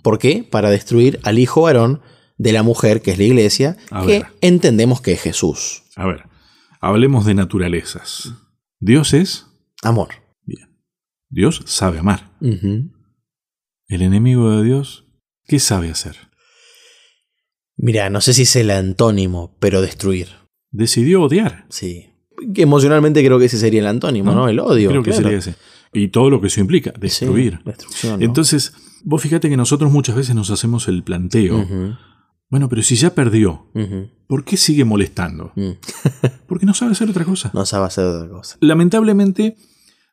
[0.02, 0.46] ¿Por qué?
[0.50, 2.00] Para destruir al hijo varón
[2.38, 4.26] de la mujer, que es la iglesia, A que ver.
[4.40, 5.82] entendemos que es Jesús.
[5.96, 6.24] A ver,
[6.80, 8.32] hablemos de naturalezas.
[8.80, 9.46] Dios es,
[9.82, 10.08] Amor.
[11.28, 12.30] Dios sabe amar.
[12.40, 15.06] El enemigo de Dios,
[15.46, 16.16] ¿qué sabe hacer?
[17.76, 20.28] Mira, no sé si es el antónimo, pero destruir.
[20.70, 21.64] Decidió odiar.
[21.70, 22.10] Sí.
[22.54, 24.48] Que emocionalmente creo que ese sería el antónimo, ¿no?
[24.48, 24.90] El odio.
[24.90, 25.54] Creo que sería ese.
[25.92, 27.54] Y todo lo que eso implica, destruir.
[27.56, 28.20] Sí, destrucción.
[28.20, 28.24] ¿no?
[28.26, 31.66] Entonces, vos fíjate que nosotros muchas veces nos hacemos el planteo.
[32.52, 33.70] Bueno, pero si ya perdió,
[34.26, 35.52] ¿por qué sigue molestando?
[35.56, 35.70] mm.
[36.46, 37.50] Porque no sabe hacer otra cosa.
[37.54, 38.58] No sabe hacer otra cosa.
[38.60, 39.56] Lamentablemente,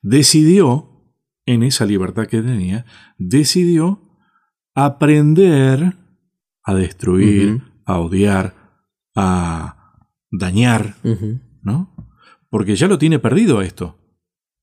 [0.02, 1.04] decidió,
[1.45, 2.86] en esa libertad que tenía,
[3.17, 4.02] decidió
[4.73, 5.97] aprender
[6.63, 8.56] a destruir, a odiar,
[9.17, 9.99] a
[10.32, 10.95] dañar.
[11.62, 11.93] ¿no?
[12.49, 13.97] Porque ya lo tiene perdido esto.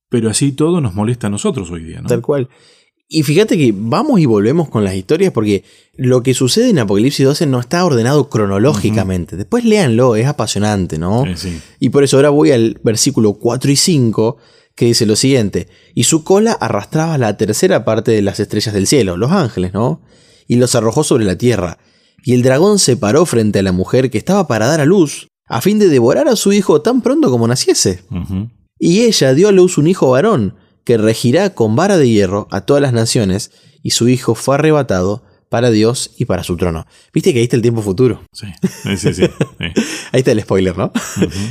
[0.08, 2.08] Pero así todo nos molesta a nosotros hoy día, ¿no?
[2.08, 2.48] Tal cual.
[3.08, 5.62] Y fíjate que vamos y volvemos con las historias porque
[5.94, 9.36] lo que sucede en Apocalipsis 12 no está ordenado cronológicamente.
[9.36, 11.24] Después léanlo, es apasionante, ¿no?
[11.24, 11.60] Sí, sí.
[11.78, 14.36] Y por eso ahora voy al versículo 4 y 5
[14.76, 18.86] que dice lo siguiente, y su cola arrastraba la tercera parte de las estrellas del
[18.86, 20.02] cielo, los ángeles, ¿no?
[20.46, 21.78] Y los arrojó sobre la tierra.
[22.22, 25.28] Y el dragón se paró frente a la mujer que estaba para dar a luz,
[25.48, 28.02] a fin de devorar a su hijo tan pronto como naciese.
[28.78, 32.62] Y ella dio a luz un hijo varón, que regirá con vara de hierro a
[32.62, 33.50] todas las naciones,
[33.82, 36.86] y su hijo fue arrebatado para Dios y para su trono.
[37.12, 38.22] Viste que ahí está el tiempo futuro.
[38.32, 38.46] Sí,
[38.96, 39.22] sí, sí.
[40.12, 40.92] Ahí está el spoiler, ¿no?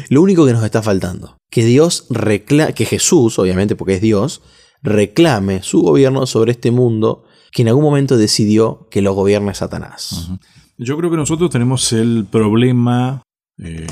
[0.09, 4.41] Lo único que nos está faltando, que Dios reclame, que Jesús, obviamente porque es Dios,
[4.81, 10.29] reclame su gobierno sobre este mundo que en algún momento decidió que lo gobierne Satanás.
[10.77, 13.21] Yo creo que nosotros tenemos el problema,
[13.57, 13.87] eh,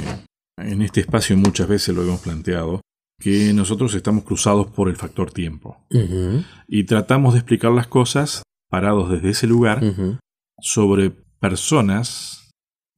[0.58, 2.82] en este espacio muchas veces lo hemos planteado,
[3.24, 5.78] que nosotros estamos cruzados por el factor tiempo.
[6.68, 9.82] Y tratamos de explicar las cosas parados desde ese lugar
[10.60, 12.52] sobre personas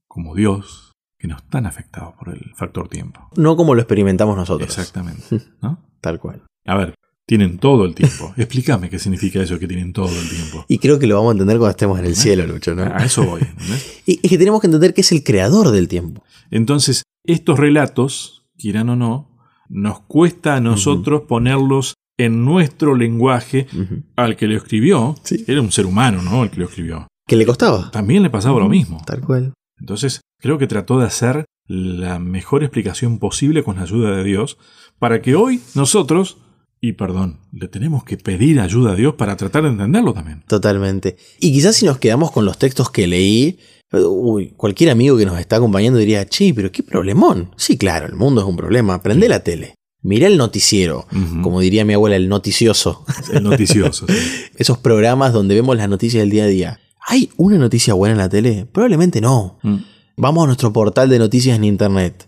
[0.07, 3.29] como Dios que no están afectados por el factor tiempo.
[3.35, 4.67] No como lo experimentamos nosotros.
[4.67, 5.41] Exactamente.
[5.61, 5.85] ¿no?
[6.01, 6.41] Tal cual.
[6.65, 6.95] A ver,
[7.27, 8.33] tienen todo el tiempo.
[8.35, 10.65] Explícame qué significa eso que tienen todo el tiempo.
[10.67, 12.83] Y creo que lo vamos a entender cuando estemos en el cielo, Lucho, ¿no?
[12.83, 13.41] A eso voy.
[14.07, 16.23] Y es que tenemos que entender que es el creador del tiempo.
[16.49, 19.34] Entonces, estos relatos, quieran o no,
[19.69, 23.67] nos cuesta a nosotros ponerlos en nuestro lenguaje
[24.15, 25.15] al que lo escribió.
[25.23, 25.43] Sí.
[25.47, 26.43] Era un ser humano, ¿no?
[26.43, 27.07] El que lo escribió.
[27.27, 27.91] ¿Qué le costaba?
[27.91, 29.01] También le pasaba lo mismo.
[29.05, 29.53] Tal cual.
[29.79, 34.57] Entonces, creo que trató de hacer la mejor explicación posible con la ayuda de Dios
[34.99, 36.37] para que hoy nosotros,
[36.79, 40.43] y perdón, le tenemos que pedir ayuda a Dios para tratar de entenderlo también.
[40.47, 41.17] Totalmente.
[41.39, 43.59] Y quizás si nos quedamos con los textos que leí,
[44.03, 47.51] uy, cualquier amigo que nos está acompañando diría, che, pero qué problemón.
[47.57, 49.01] Sí, claro, el mundo es un problema.
[49.01, 49.75] Prende la tele.
[50.01, 51.07] Mira el noticiero.
[51.41, 53.03] Como diría mi abuela, el noticioso.
[53.33, 54.05] El noticioso.
[54.07, 54.13] sí.
[54.55, 56.79] Esos programas donde vemos las noticias del día a día.
[57.07, 58.67] ¿Hay una noticia buena en la tele?
[58.71, 59.57] Probablemente no.
[59.63, 59.77] Mm.
[60.17, 62.27] Vamos a nuestro portal de noticias en internet.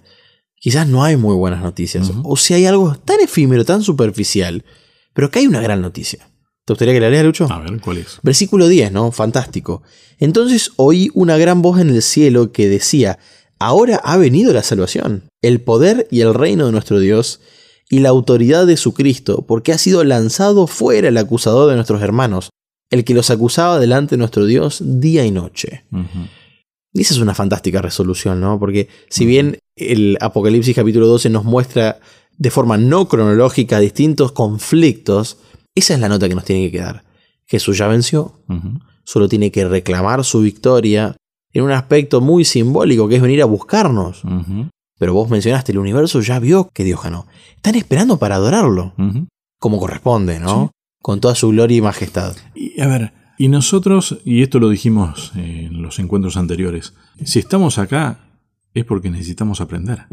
[0.60, 2.12] Quizás no hay muy buenas noticias.
[2.24, 4.66] O si hay algo tan efímero, tan superficial,
[5.14, 6.28] pero que hay una gran noticia.
[6.68, 7.48] ¿Te gustaría que la lea, Lucho?
[7.50, 8.20] A ver, ¿cuál es?
[8.24, 9.14] Versículo 10, ¿no?
[9.14, 9.84] Fantástico.
[10.20, 13.20] Entonces oí una gran voz en el cielo que decía,
[13.58, 17.40] ahora ha venido la salvación, el poder y el reino de nuestro Dios
[17.90, 22.02] y la autoridad de su Cristo, porque ha sido lanzado fuera el acusador de nuestros
[22.02, 22.50] hermanos,
[22.92, 25.86] el que los acusaba delante de nuestro Dios día y noche.
[25.90, 26.28] Ujú.
[26.92, 28.60] Y esa es una fantástica resolución, ¿no?
[28.60, 32.02] Porque si bien el Apocalipsis capítulo 12 nos muestra
[32.38, 35.38] de forma no cronológica distintos conflictos,
[35.78, 37.04] esa es la nota que nos tiene que quedar.
[37.46, 38.42] Jesús ya venció,
[39.04, 41.16] solo tiene que reclamar su victoria
[41.54, 44.24] en un aspecto muy simbólico que es venir a buscarnos.
[45.00, 47.28] Pero vos mencionaste, el universo ya vio que Dios ganó.
[47.56, 48.94] Están esperando para adorarlo,
[49.60, 50.72] como corresponde, ¿no?
[51.02, 52.36] Con toda su gloria y majestad.
[52.56, 57.78] Y a ver, y nosotros, y esto lo dijimos en los encuentros anteriores, si estamos
[57.78, 58.32] acá
[58.74, 60.06] es porque necesitamos aprender.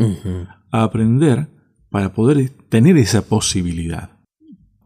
[0.70, 1.48] A aprender
[1.90, 4.13] para poder tener esa posibilidad.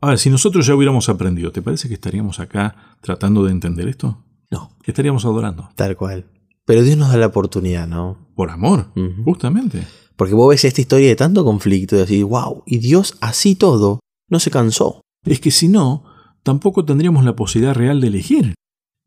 [0.01, 3.89] A ver, si nosotros ya hubiéramos aprendido, ¿te parece que estaríamos acá tratando de entender
[3.89, 4.25] esto?
[4.51, 5.69] No, Que estaríamos adorando.
[5.75, 6.27] tal cual.
[6.65, 8.19] Pero Dios nos da la oportunidad, ¿no?
[8.35, 8.93] Por amor,
[9.25, 9.87] justamente.
[10.17, 14.01] Porque vos ves esta historia de tanto conflicto y decís, wow, y Dios así todo
[14.29, 15.01] no se cansó.
[15.25, 16.05] Es que si no,
[16.43, 18.55] tampoco tendríamos la posibilidad real de elegir.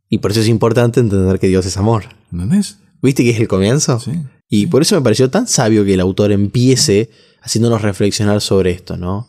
[0.10, 2.06] Y por eso es importante entender que Dios es amor.
[2.32, 2.80] ¿Entendés?
[3.02, 4.00] ¿Viste que es el comienzo?
[4.00, 4.12] Sí.
[4.50, 7.10] Y por eso me pareció tan sabio que el autor empiece
[7.42, 9.28] haciéndonos reflexionar sobre esto, ¿no?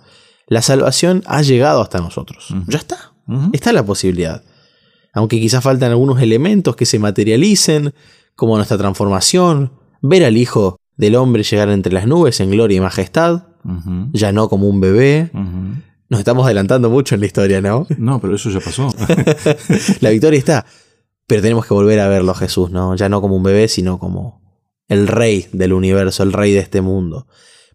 [0.49, 2.55] La salvación ha llegado hasta nosotros.
[2.67, 3.13] Ya está.
[3.53, 4.43] Está la posibilidad.
[5.13, 7.95] Aunque quizás faltan algunos elementos que se materialicen,
[8.35, 12.81] como nuestra transformación, ver al Hijo del Hombre llegar entre las nubes en gloria y
[12.81, 13.45] majestad,
[14.13, 15.31] ya no como un bebé.
[16.09, 17.87] Nos estamos adelantando mucho en la historia, ¿no?
[17.99, 18.89] No, pero eso ya pasó.
[20.01, 20.67] la victoria está.
[21.27, 22.95] Pero tenemos que volver a verlo a Jesús, ¿no?
[22.97, 24.43] Ya no como un bebé, sino como
[24.89, 27.27] el rey del universo, el rey de este mundo.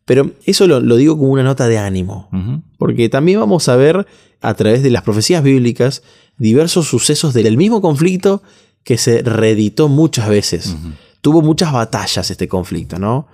[0.08, 2.30] Pero eso lo, lo digo como una nota de ánimo.
[2.78, 4.08] Porque también vamos a ver
[4.39, 6.02] a través de las profecías bíblicas
[6.38, 8.41] diversos sucesos del mismo conflicto
[8.86, 10.78] que se reeditó muchas veces.
[11.20, 13.28] Tuvo muchas batallas este conflicto, ¿no?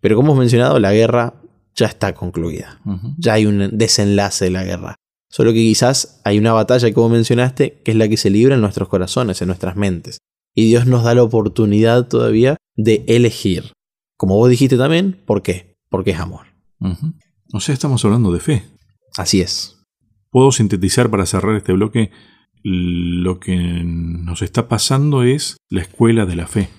[0.00, 1.34] Pero como hemos mencionado, la guerra
[1.74, 2.80] ya está concluida.
[3.18, 4.94] Ya hay un desenlace de la guerra.
[5.28, 8.60] Solo que quizás hay una batalla, como mencionaste, que es la que se libra en
[8.60, 10.18] nuestros corazones, en nuestras mentes.
[10.54, 13.72] Y Dios nos da la oportunidad todavía de elegir.
[14.16, 15.69] Como vos dijiste también, ¿por qué?
[15.90, 16.46] Porque es amor.
[17.52, 18.64] O sea, estamos hablando de fe.
[19.16, 19.76] Así es.
[20.30, 22.10] Puedo sintetizar para cerrar este bloque.
[22.62, 26.70] Lo que nos está pasando es la escuela de la fe.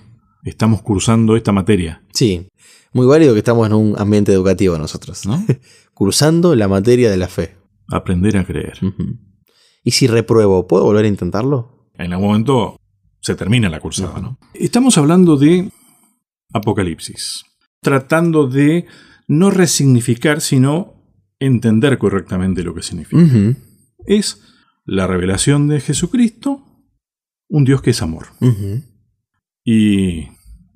[0.44, 2.48] Estamos cursando esta materia, Sí,
[2.92, 5.24] muy válido que estamos en un ambiente educativo nosotros.
[5.26, 5.44] ¿no?
[5.94, 7.56] Cursando la materia de la fe.
[7.88, 8.78] Aprender a creer.
[9.84, 11.90] ¿Y si repruebo, puedo volver a intentarlo?
[11.94, 12.76] En algún momento
[13.20, 14.38] se termina la cursada, ¿no?
[14.54, 15.70] Estamos hablando de
[16.52, 17.44] Apocalipsis,
[17.82, 18.86] tratando de
[19.28, 20.94] no resignificar, sino
[21.38, 23.22] entender correctamente lo que significa.
[24.06, 24.40] Es
[24.84, 26.64] la revelación de Jesucristo,
[27.48, 28.28] un Dios que es amor.
[29.64, 30.28] Y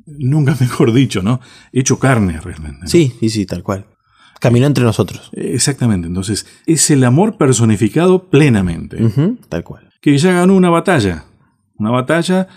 [0.04, 1.40] nunca mejor dicho, ¿no?
[1.72, 2.80] Hecho carne realmente.
[2.82, 2.88] ¿no?
[2.88, 3.86] Sí, sí, sí, tal cual.
[4.40, 5.30] Caminó entre nosotros.
[5.32, 8.98] Exactamente, entonces es el amor personificado plenamente.
[9.48, 9.90] Tal cual.
[10.02, 11.24] que ya ganó una batalla.
[11.78, 12.48] Una batalla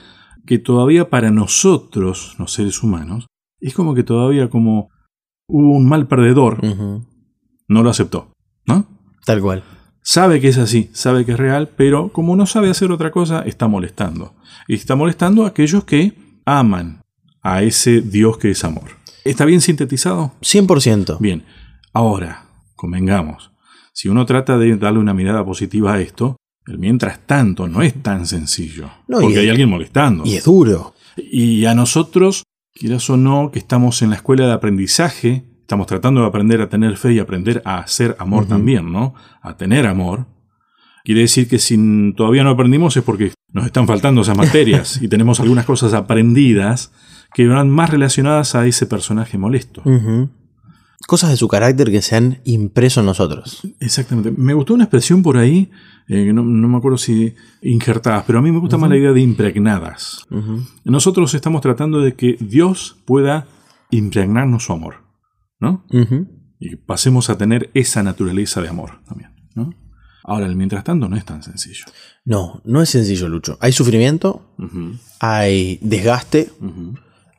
[0.46, 3.28] que todavía para nosotros, los seres humanos,
[3.60, 4.90] es como que todavía como
[5.48, 6.64] hubo un mal perdedor,
[7.68, 8.32] no lo aceptó.
[8.66, 8.86] ¿No?
[9.26, 9.64] Tal cual.
[10.02, 13.42] Sabe que es así, sabe que es real, pero como no sabe hacer otra cosa,
[13.42, 14.34] está molestando.
[14.68, 16.14] Y está molestando a aquellos que
[16.46, 17.02] aman
[17.42, 18.90] a ese Dios que es amor.
[19.26, 20.32] ¿Está bien sintetizado?
[20.42, 21.18] 100%.
[21.20, 21.44] Bien,
[21.94, 22.46] ahora,
[22.76, 23.52] convengamos,
[23.94, 28.02] si uno trata de darle una mirada positiva a esto, el mientras tanto no es
[28.02, 30.24] tan sencillo, No, porque es- hay alguien molestando.
[30.26, 30.94] Y es duro.
[31.18, 32.44] Y a nosotros,
[32.80, 36.70] quieras o no, que estamos en la escuela de aprendizaje, estamos tratando de aprender a
[36.70, 39.14] tener fe y aprender a hacer amor también, ¿no?
[39.42, 40.26] A tener amor.
[41.04, 45.08] Quiere decir que si todavía no aprendimos es porque nos están faltando esas materias y
[45.10, 46.92] tenemos algunas cosas aprendidas
[47.34, 49.82] que van más relacionadas a ese personaje molesto.
[49.84, 50.30] Ujú.
[51.08, 53.62] Cosas de su carácter que se han impreso en nosotros.
[53.80, 54.32] Exactamente.
[54.32, 55.72] Me gustó una expresión por ahí,
[56.08, 58.98] eh, que no, no me acuerdo si injertadas, pero a mí me gusta más la
[58.98, 60.26] idea de impregnadas.
[60.84, 63.48] Nosotros estamos tratando de que Dios pueda
[63.92, 64.96] impregnarnos su amor,
[65.60, 65.86] ¿no?
[65.92, 66.28] Ujú.
[66.60, 69.74] Y pasemos a tener esa naturaleza de amor también, ¿no?
[70.24, 71.86] Ahora, el mientras tanto no es tan sencillo.
[72.26, 73.58] No, no es sencillo, Lucho.
[73.62, 74.54] Hay sufrimiento,
[75.20, 76.52] hay desgaste,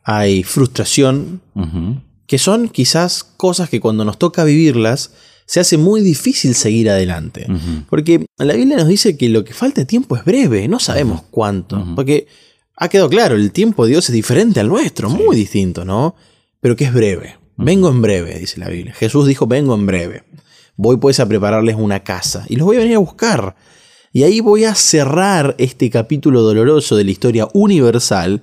[0.03, 1.41] hay frustración.
[2.31, 5.11] Que son quizás cosas que cuando nos toca vivirlas
[5.45, 7.45] se hace muy difícil seguir adelante.
[7.89, 11.23] Porque la Biblia nos dice que lo que falta de tiempo es breve, no sabemos
[11.29, 11.85] cuánto.
[11.93, 12.27] Porque
[12.77, 16.15] ha quedado claro, el tiempo de Dios es diferente al nuestro, muy distinto, ¿no?
[16.61, 17.37] Pero que es breve.
[17.57, 18.93] Vengo en breve, dice la Biblia.
[18.93, 20.23] Jesús dijo, vengo en breve.
[20.77, 23.57] Voy pues a prepararles una casa y los voy a venir a buscar.
[24.13, 28.41] Y ahí voy a cerrar este capítulo doloroso de la historia universal,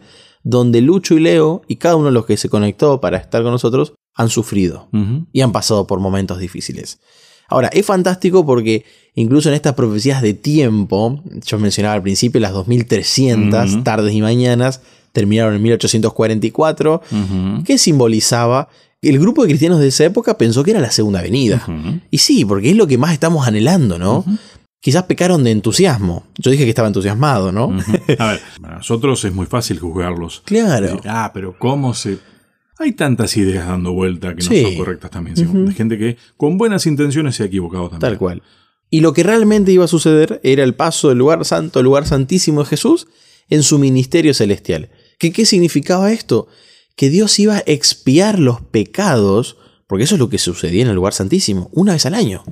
[0.51, 3.53] donde Lucho y Leo, y cada uno de los que se conectó para estar con
[3.53, 4.89] nosotros, han sufrido
[5.31, 7.01] y han pasado por momentos difíciles.
[7.51, 8.85] Ahora, es fantástico porque
[9.15, 13.83] incluso en estas profecías de tiempo, yo mencionaba al principio las 2300 Ujú.
[13.83, 14.81] tardes y mañanas,
[15.13, 17.65] terminaron en 1844, Ujú.
[17.65, 18.69] que simbolizaba
[19.03, 21.65] el grupo de cristianos de esa época pensó que era la segunda venida.
[22.11, 24.25] Y sí, porque es lo que más estamos anhelando, ¿no?
[24.81, 26.27] Quizás pecaron de entusiasmo.
[26.39, 27.77] Yo dije que estaba entusiasmado, ¿no?
[28.19, 30.43] A ver, para nosotros es muy fácil juzgarlos.
[30.45, 30.87] Claro.
[30.87, 32.19] Decir, ah, pero ¿cómo se...?
[32.81, 34.63] Hay tantas ideas dando vuelta que no Sí.
[34.63, 35.37] son correctas también.
[35.37, 38.01] sí, De gente que con buenas intenciones se ha equivocado también.
[38.13, 38.43] Tal cual.
[38.89, 42.07] Y lo que realmente iba a suceder era el paso del lugar santo al lugar
[42.07, 43.09] santísimo de Jesús
[43.51, 44.91] en su ministerio celestial.
[45.19, 46.47] ¿Qué, ¿Qué significaba esto?
[46.95, 49.57] Que Dios iba a expiar los pecados,
[49.89, 52.45] porque eso es lo que sucedía en el lugar santísimo, una vez al año.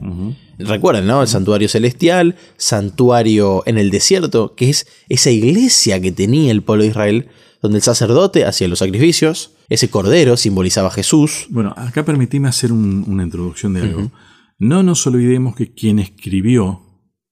[0.58, 1.22] Recuerden, ¿no?
[1.22, 6.82] El santuario celestial, santuario en el desierto, que es esa iglesia que tenía el pueblo
[6.84, 7.28] de Israel,
[7.62, 11.46] donde el sacerdote hacía los sacrificios, ese cordero simbolizaba a Jesús.
[11.50, 14.10] Bueno, acá permitime hacer un- una introducción de algo.
[14.58, 16.82] No nos olvidemos que quien escribió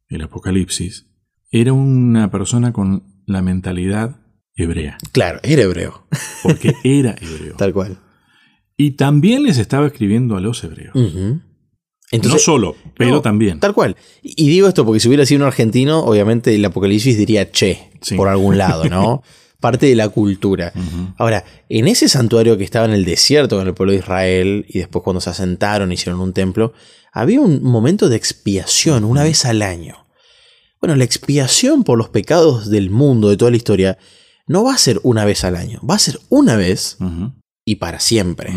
[0.08, 1.06] el Apocalipsis
[1.50, 4.20] era una persona con la mentalidad
[4.56, 6.06] hebrea, Claro, era hebreo,
[6.42, 7.56] porque era hebreo.
[7.56, 7.98] tal cual.
[8.76, 10.94] Y también les estaba escribiendo a los hebreos.
[10.94, 11.40] Ujú.
[12.22, 13.60] no solo, pero no, también.
[13.60, 13.96] Tal cual.
[14.22, 18.16] Y digo esto porque si hubiera sido un argentino, obviamente el Apocalipsis diría che, Sí.
[18.16, 19.22] por algún lado, ¿no?
[19.60, 20.72] Parte de la cultura.
[21.16, 24.78] Ahora, en ese santuario que estaba en el desierto con el pueblo de Israel, y
[24.80, 26.74] después cuando se asentaron hicieron un templo,
[27.12, 30.04] había un momento de expiación una vez al año.
[30.82, 33.96] Bueno, la expiación por los pecados del mundo, de toda la historia,
[34.46, 36.98] no va a ser una vez al año, va a ser una vez.
[37.64, 38.52] Y para siempre.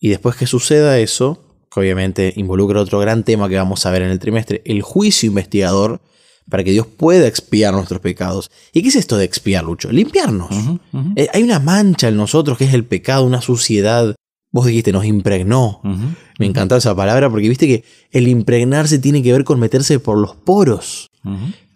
[0.00, 1.42] Y después que suceda eso,
[1.72, 5.26] que obviamente involucra otro gran tema que vamos a ver en el trimestre, el juicio
[5.28, 6.00] investigador,
[6.48, 8.50] para que Dios pueda expiar nuestros pecados.
[8.72, 9.92] ¿Y qué es esto de expiar, Lucho?
[9.92, 10.48] Limpiarnos.
[11.16, 14.14] Eh, Hay una mancha en nosotros que es el pecado, una suciedad.
[14.50, 15.80] Vos dijiste, nos impregnó.
[16.38, 20.16] Me encantó esa palabra porque viste que el impregnarse tiene que ver con meterse por
[20.16, 21.10] los poros,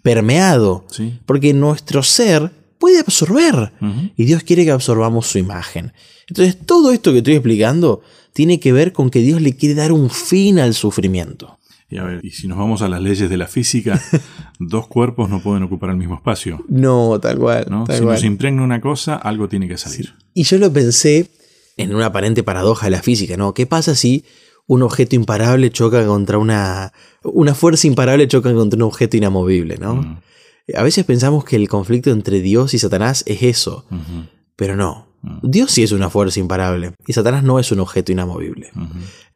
[0.02, 1.18] permeado, Sí.
[1.26, 3.72] porque nuestro ser puede absorber.
[4.16, 5.92] Y Dios quiere que absorbamos su imagen.
[6.28, 8.02] Entonces, todo esto que estoy explicando
[8.32, 11.58] tiene que ver con que Dios le quiere dar un fin al sufrimiento.
[11.90, 14.00] Y a ver, y si nos vamos a las leyes de la física,
[14.58, 16.64] dos cuerpos no pueden ocupar el mismo espacio.
[16.68, 17.66] No, tal cual.
[17.68, 17.84] ¿no?
[17.84, 18.14] tal Si cual.
[18.14, 20.14] nos impregna una cosa, algo tiene que salir.
[20.32, 21.28] Y yo lo pensé
[21.76, 23.52] en una aparente paradoja de la física, ¿no?
[23.52, 24.24] ¿Qué pasa si
[24.66, 26.92] un objeto imparable choca contra una.
[27.24, 30.22] una fuerza imparable choca contra un objeto inamovible, ¿no?
[30.74, 33.84] A veces pensamos que el conflicto entre Dios y Satanás es eso,
[34.56, 35.11] pero no.
[35.42, 38.70] Dios sí es una fuerza imparable y Satanás no es un objeto inamovible.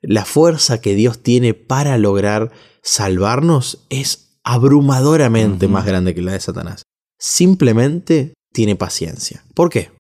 [0.03, 2.51] La fuerza que Dios tiene para lograr
[2.83, 6.83] salvarnos es abrumadoramente más grande que la de Satanás.
[7.19, 9.45] Simplemente tiene paciencia.
[9.55, 9.91] ¿Por qué?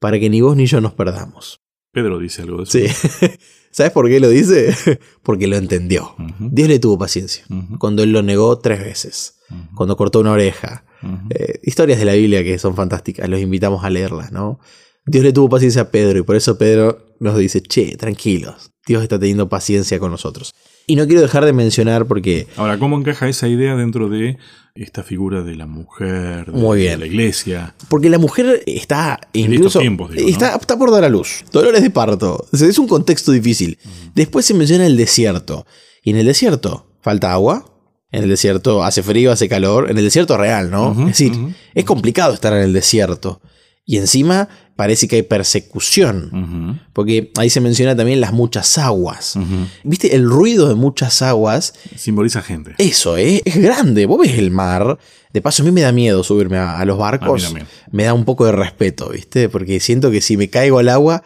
[0.00, 1.58] Para que ni vos ni yo nos perdamos.
[1.92, 2.72] Pedro dice algo de eso.
[2.72, 3.28] Sí.
[3.70, 4.74] ¿Sabes por qué lo dice?
[5.22, 6.14] Porque lo entendió.
[6.38, 7.44] Dios le tuvo paciencia.
[7.78, 9.38] Cuando él lo negó tres veces.
[9.74, 10.84] Cuando cortó una oreja.
[11.30, 13.28] Eh, historias de la Biblia que son fantásticas.
[13.28, 14.60] Los invitamos a leerlas, ¿no?
[15.06, 18.70] Dios le tuvo paciencia a Pedro y por eso Pedro nos dice, che, tranquilos.
[18.86, 20.54] Dios está teniendo paciencia con nosotros.
[20.86, 24.38] Y no quiero dejar de mencionar porque Ahora, ¿cómo encaja esa idea dentro de
[24.76, 26.92] esta figura de la mujer, de, Muy bien.
[26.92, 27.74] de la iglesia?
[27.88, 29.66] Porque la mujer está En incluso.
[29.80, 30.28] estos tiempos, digo, ¿no?
[30.28, 31.44] está, está por dar a luz.
[31.50, 32.46] Dolores de parto.
[32.52, 33.78] O sea, es un contexto difícil.
[34.14, 35.66] Después se menciona el desierto.
[36.04, 37.72] Y en el desierto falta agua.
[38.12, 39.90] En el desierto hace frío, hace calor.
[39.90, 40.92] En el desierto real, ¿no?
[41.08, 41.32] Es decir,
[41.74, 43.40] es complicado estar en el desierto.
[43.84, 46.80] Y encima parece que hay persecución.
[46.92, 49.38] Porque ahí se menciona también las muchas aguas.
[49.82, 50.14] ¿Viste?
[50.14, 52.74] El ruido de muchas aguas Simboliza gente.
[52.78, 53.42] eso, ¿eh?
[53.44, 54.06] es grande.
[54.06, 54.98] Vos ves el mar.
[55.32, 57.54] De paso, a mí me da miedo subirme a, a los barcos.
[57.54, 57.66] A.
[57.90, 59.48] Me da un poco de respeto, ¿viste?
[59.48, 61.22] Porque siento que si me caigo al agua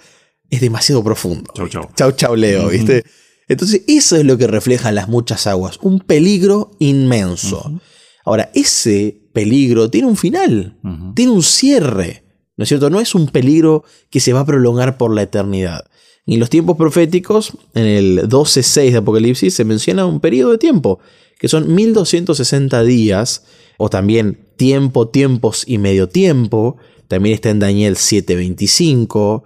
[0.49, 1.53] es demasiado profundo.
[1.55, 1.89] Chau, chau.
[1.97, 3.05] Chau, chau, Leo, ¿viste?
[3.49, 5.79] Entonces, eso es lo que reflejan las muchas aguas.
[5.83, 7.81] Un peligro inmenso.
[8.25, 10.77] Ahora, ese peligro tiene un final.
[11.15, 12.25] Tiene un cierre.
[12.61, 12.91] ¿No es cierto?
[12.91, 15.87] No es un peligro que se va a prolongar por la eternidad.
[16.27, 20.59] Y en los tiempos proféticos, en el 12.6 de Apocalipsis, se menciona un periodo de
[20.59, 20.99] tiempo,
[21.39, 23.45] que son 1260 días,
[23.79, 26.77] o también tiempo, tiempos y medio tiempo.
[27.09, 29.43] También está en Daniel 7.25.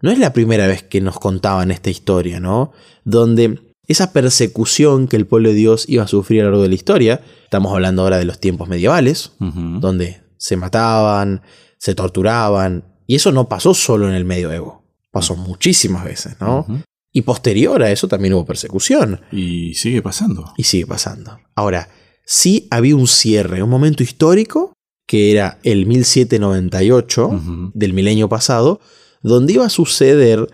[0.00, 2.70] No es la primera vez que nos contaban esta historia, ¿no?
[3.04, 3.58] Donde
[3.88, 6.76] esa persecución que el pueblo de Dios iba a sufrir a lo largo de la
[6.76, 11.42] historia, estamos hablando ahora de los tiempos medievales, donde se mataban,
[11.82, 16.64] se torturaban, y eso no pasó solo en el medioevo, pasó muchísimas veces, ¿no?
[17.12, 20.52] Y posterior a eso también hubo persecución, Y sigue pasando.
[20.56, 21.40] y sigue pasando.
[21.56, 21.88] Ahora,
[22.24, 24.74] sí había un cierre, un momento histórico,
[25.08, 27.70] que era el 1798 Ujú.
[27.74, 28.80] del milenio pasado,
[29.20, 30.46] donde iba a suceder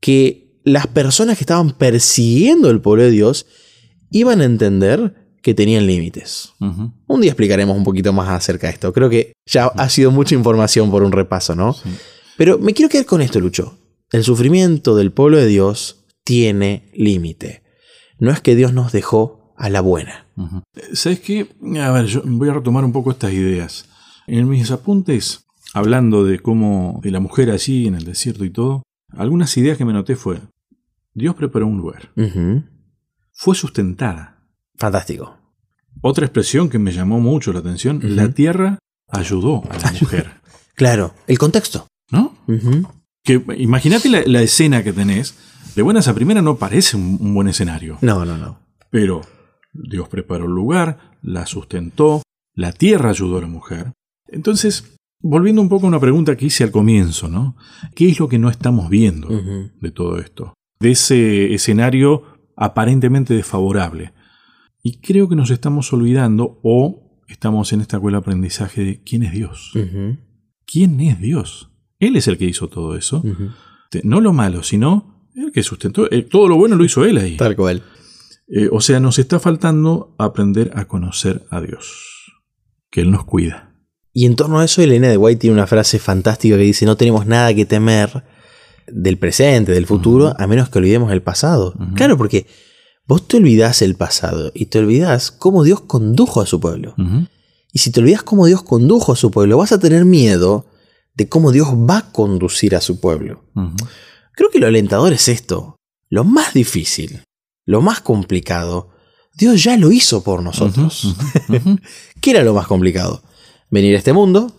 [0.00, 3.46] que las personas que estaban persiguiendo el pueblo de Dios
[4.10, 6.54] iban a entender que tenían límites.
[6.60, 8.92] Un día explicaremos un poquito más acerca de esto.
[8.92, 11.72] Creo que ya ha sido mucha información por un repaso, ¿no?
[11.72, 11.88] Sí.
[12.36, 13.78] Pero me quiero quedar con esto, Lucho.
[14.10, 17.62] El sufrimiento del pueblo de Dios tiene límite.
[18.18, 20.26] No es que Dios nos dejó a la buena.
[20.36, 20.62] Ujú.
[20.92, 21.48] ¿Sabes qué?
[21.80, 23.86] A ver, yo voy a retomar un poco estas ideas.
[24.26, 28.82] En mis apuntes, hablando de cómo, de la mujer allí en el desierto y todo,
[29.10, 30.40] algunas ideas que me noté fue,
[31.14, 32.12] Dios preparó un lugar,
[33.32, 34.37] fue sustentada.
[34.78, 35.36] Fantástico.
[36.00, 40.30] Otra expresión que me llamó mucho la atención, la tierra ayudó a la mujer,
[40.74, 41.88] Claro, el contexto.
[42.10, 42.36] ¿no?
[43.24, 45.34] Que imagínate la, la escena que tenés,
[45.74, 48.60] de buenas a primera no parece un, un buen escenario, No, no, no.
[48.90, 49.20] pero
[49.72, 52.22] Dios preparó el lugar, la sustentó,
[52.54, 53.92] la tierra ayudó a la mujer.
[54.28, 57.56] Entonces, volviendo un poco a una pregunta que hice al comienzo, ¿no?
[57.94, 60.54] ¿Qué es lo que no estamos viendo de todo esto?
[60.80, 62.22] De ese escenario
[62.56, 64.12] aparentemente desfavorable.
[64.82, 69.22] Y creo que nos estamos olvidando o estamos en esta escuela de aprendizaje de quién
[69.22, 69.72] es Dios.
[70.66, 71.70] ¿Quién es Dios?
[71.98, 73.22] Él es el que hizo todo eso.
[74.04, 76.10] No lo malo, sino el que sustentó.
[76.10, 77.36] eh, Todo lo bueno lo hizo él ahí.
[77.36, 77.82] Tal cual.
[78.48, 82.32] Eh, o sea, nos está faltando aprender a conocer a Dios.
[82.90, 83.74] Que Él nos cuida.
[84.12, 86.96] Y en torno a eso, Elena de White tiene una frase fantástica que dice: No
[86.96, 88.24] tenemos nada que temer
[88.90, 91.74] del presente, del futuro, a menos que olvidemos el pasado.
[91.94, 92.46] Claro, porque
[93.08, 96.94] vos te olvidás el pasado y te olvidás cómo Dios condujo a su pueblo.
[97.72, 100.66] Y si te olvidas cómo Dios condujo a su pueblo, vas a tener miedo
[101.14, 103.44] de cómo Dios va a conducir a su pueblo.
[104.32, 105.76] Creo que lo alentador es esto.
[106.10, 107.22] Lo más difícil,
[107.64, 108.90] lo más complicado,
[109.34, 111.16] Dios ya lo hizo por nosotros.
[112.20, 113.22] ¿Qué era lo más complicado?
[113.70, 114.52] Venir a este mundo,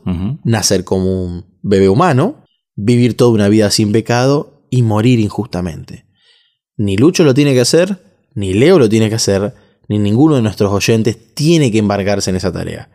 [0.43, 2.43] nacer como un bebé humano,
[2.76, 6.06] vivir toda una vida sin pecado y morir injustamente.
[6.78, 8.09] Ni Lucho lo tiene que hacer,
[8.39, 9.53] ni Leo lo tiene que hacer,
[9.89, 12.89] ni ninguno de nuestros oyentes tiene que embarcarse en esa tarea.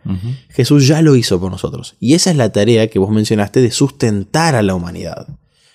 [0.49, 1.95] Jesús ya lo hizo por nosotros.
[1.99, 5.27] Y esa es la tarea que vos mencionaste de sustentar a la humanidad.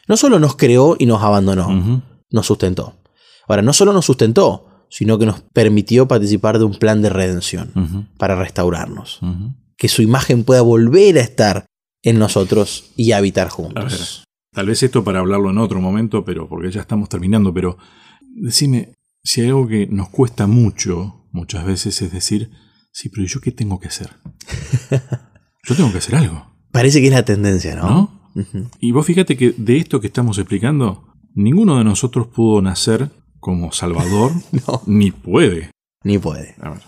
[0.09, 2.97] No solo nos creó y nos abandonó, nos sustentó.
[3.47, 8.09] Ahora, no solo nos sustentó, sino que nos permitió participar de un plan de redención
[8.19, 9.21] para restaurarnos.
[9.77, 11.67] Que su imagen pueda volver a estar
[12.03, 14.25] en nosotros y habitar A ver, juntos.
[14.53, 17.77] tal vez esto para hablarlo en otro momento, pero porque ya estamos terminando, pero
[18.35, 22.51] decime, si hay algo que nos cuesta mucho, muchas veces, es decir,
[22.93, 24.11] sí, pero ¿y yo qué tengo que hacer?
[25.63, 28.33] Yo tengo que hacer algo, Parece que es la tendencia, ¿no?
[28.81, 31.05] Y vos fíjate que de esto que estamos explicando,
[31.35, 33.11] ninguno de nosotros pudo nacer
[33.41, 35.71] como Salvador, No, ni puede.
[36.03, 36.55] ni puede.
[36.63, 36.81] A ver.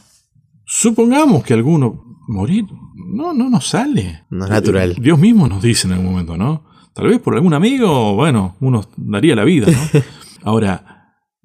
[0.64, 2.64] Supongamos que alguno morir,
[2.94, 4.24] no, no nos sale.
[4.30, 4.92] No es natural.
[4.92, 6.64] Eh, Dios mismo nos dice en algún momento, ¿no?
[6.94, 10.00] Tal vez por algún amigo, bueno, uno daría la vida, ¿no?
[10.44, 11.01] Ahora,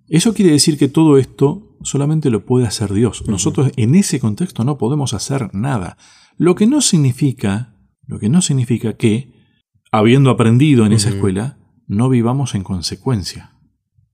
[0.10, 3.24] eso quiere decir que todo esto solamente lo puede hacer Dios.
[3.28, 5.97] Nosotros en ese contexto no podemos hacer nada.
[6.38, 9.34] Lo que no significa, lo que no significa que,
[9.91, 13.53] habiendo aprendido en esa escuela, no vivamos en consecuencia.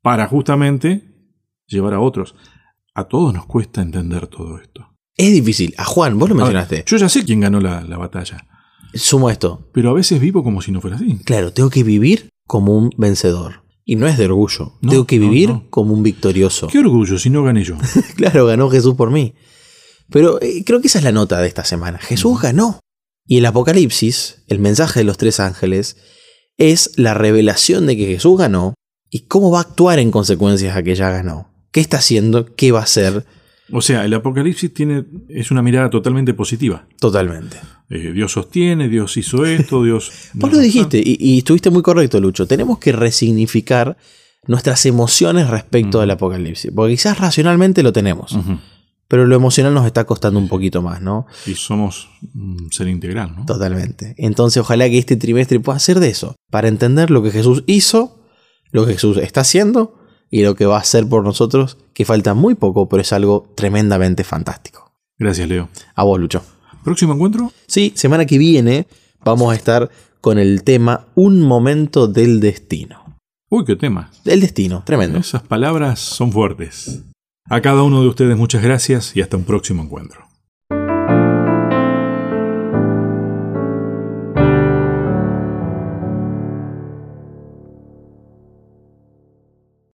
[0.01, 1.13] Para justamente
[1.67, 2.35] llevar a otros.
[2.93, 4.89] A todos nos cuesta entender todo esto.
[5.15, 5.73] Es difícil.
[5.77, 6.83] A Juan, vos lo ver, mencionaste.
[6.85, 8.45] yo ya sé quién ganó la, la batalla,
[8.93, 9.69] Sumo esto.
[9.73, 11.17] pero a veces vivo como si no fuera así.
[11.25, 13.62] Claro, tengo que vivir como un vencedor.
[13.85, 14.73] Y no es de orgullo.
[14.81, 15.69] No, tengo que no, vivir no.
[15.69, 16.67] como un victorioso.
[16.67, 17.77] Qué orgullo si no gané yo.
[18.15, 19.33] Claro, ganó Jesús por mí.
[20.09, 21.97] Pero eh, creo que esa es la nota de esta semana.
[21.99, 22.79] Jesús ganó.
[23.25, 25.97] Y el Apocalipsis, el mensaje de los tres ángeles,
[26.57, 28.73] es la revelación de que Jesús ganó
[29.09, 31.51] y cómo va a actuar en consecuencias a que ya ganó.
[31.71, 32.55] ¿Qué está haciendo?
[32.55, 33.25] ¿Qué va a hacer?
[33.71, 36.85] O sea, el Apocalipsis tiene, es una mirada totalmente positiva.
[36.99, 37.57] Totalmente.
[37.89, 40.11] Eh, Dios sostiene, Dios hizo esto, Dios...
[40.33, 42.45] Vos lo dijiste y, y estuviste muy correcto, Lucho.
[42.45, 43.97] Tenemos que resignificar
[44.47, 46.71] nuestras emociones respecto del Apocalipsis.
[46.73, 48.37] Porque quizás racionalmente lo tenemos,
[49.07, 51.25] pero lo emocional nos está costando un poquito más, ¿no?
[51.45, 53.45] Y somos un ser integral, ¿no?
[53.45, 54.15] Totalmente.
[54.17, 58.23] Entonces ojalá que este trimestre pueda ser de eso, para entender lo que Jesús hizo,
[58.71, 60.02] lo que Jesús está haciendo
[60.33, 63.53] y lo que va a hacer por nosotros, que falta muy poco, pero es algo
[63.53, 64.91] tremendamente fantástico.
[65.19, 65.69] Gracias, Leo.
[65.93, 66.41] A vos, Lucho.
[66.83, 68.87] Próximo encuentro, Sí, semana que viene
[69.23, 73.19] vamos a estar con el tema Un momento del destino.
[73.51, 74.09] Uy, qué tema.
[74.25, 75.19] Del destino, tremendo.
[75.19, 77.03] Esas palabras son fuertes.
[77.47, 80.32] A cada uno de ustedes muchas gracias y hasta un próximo encuentro.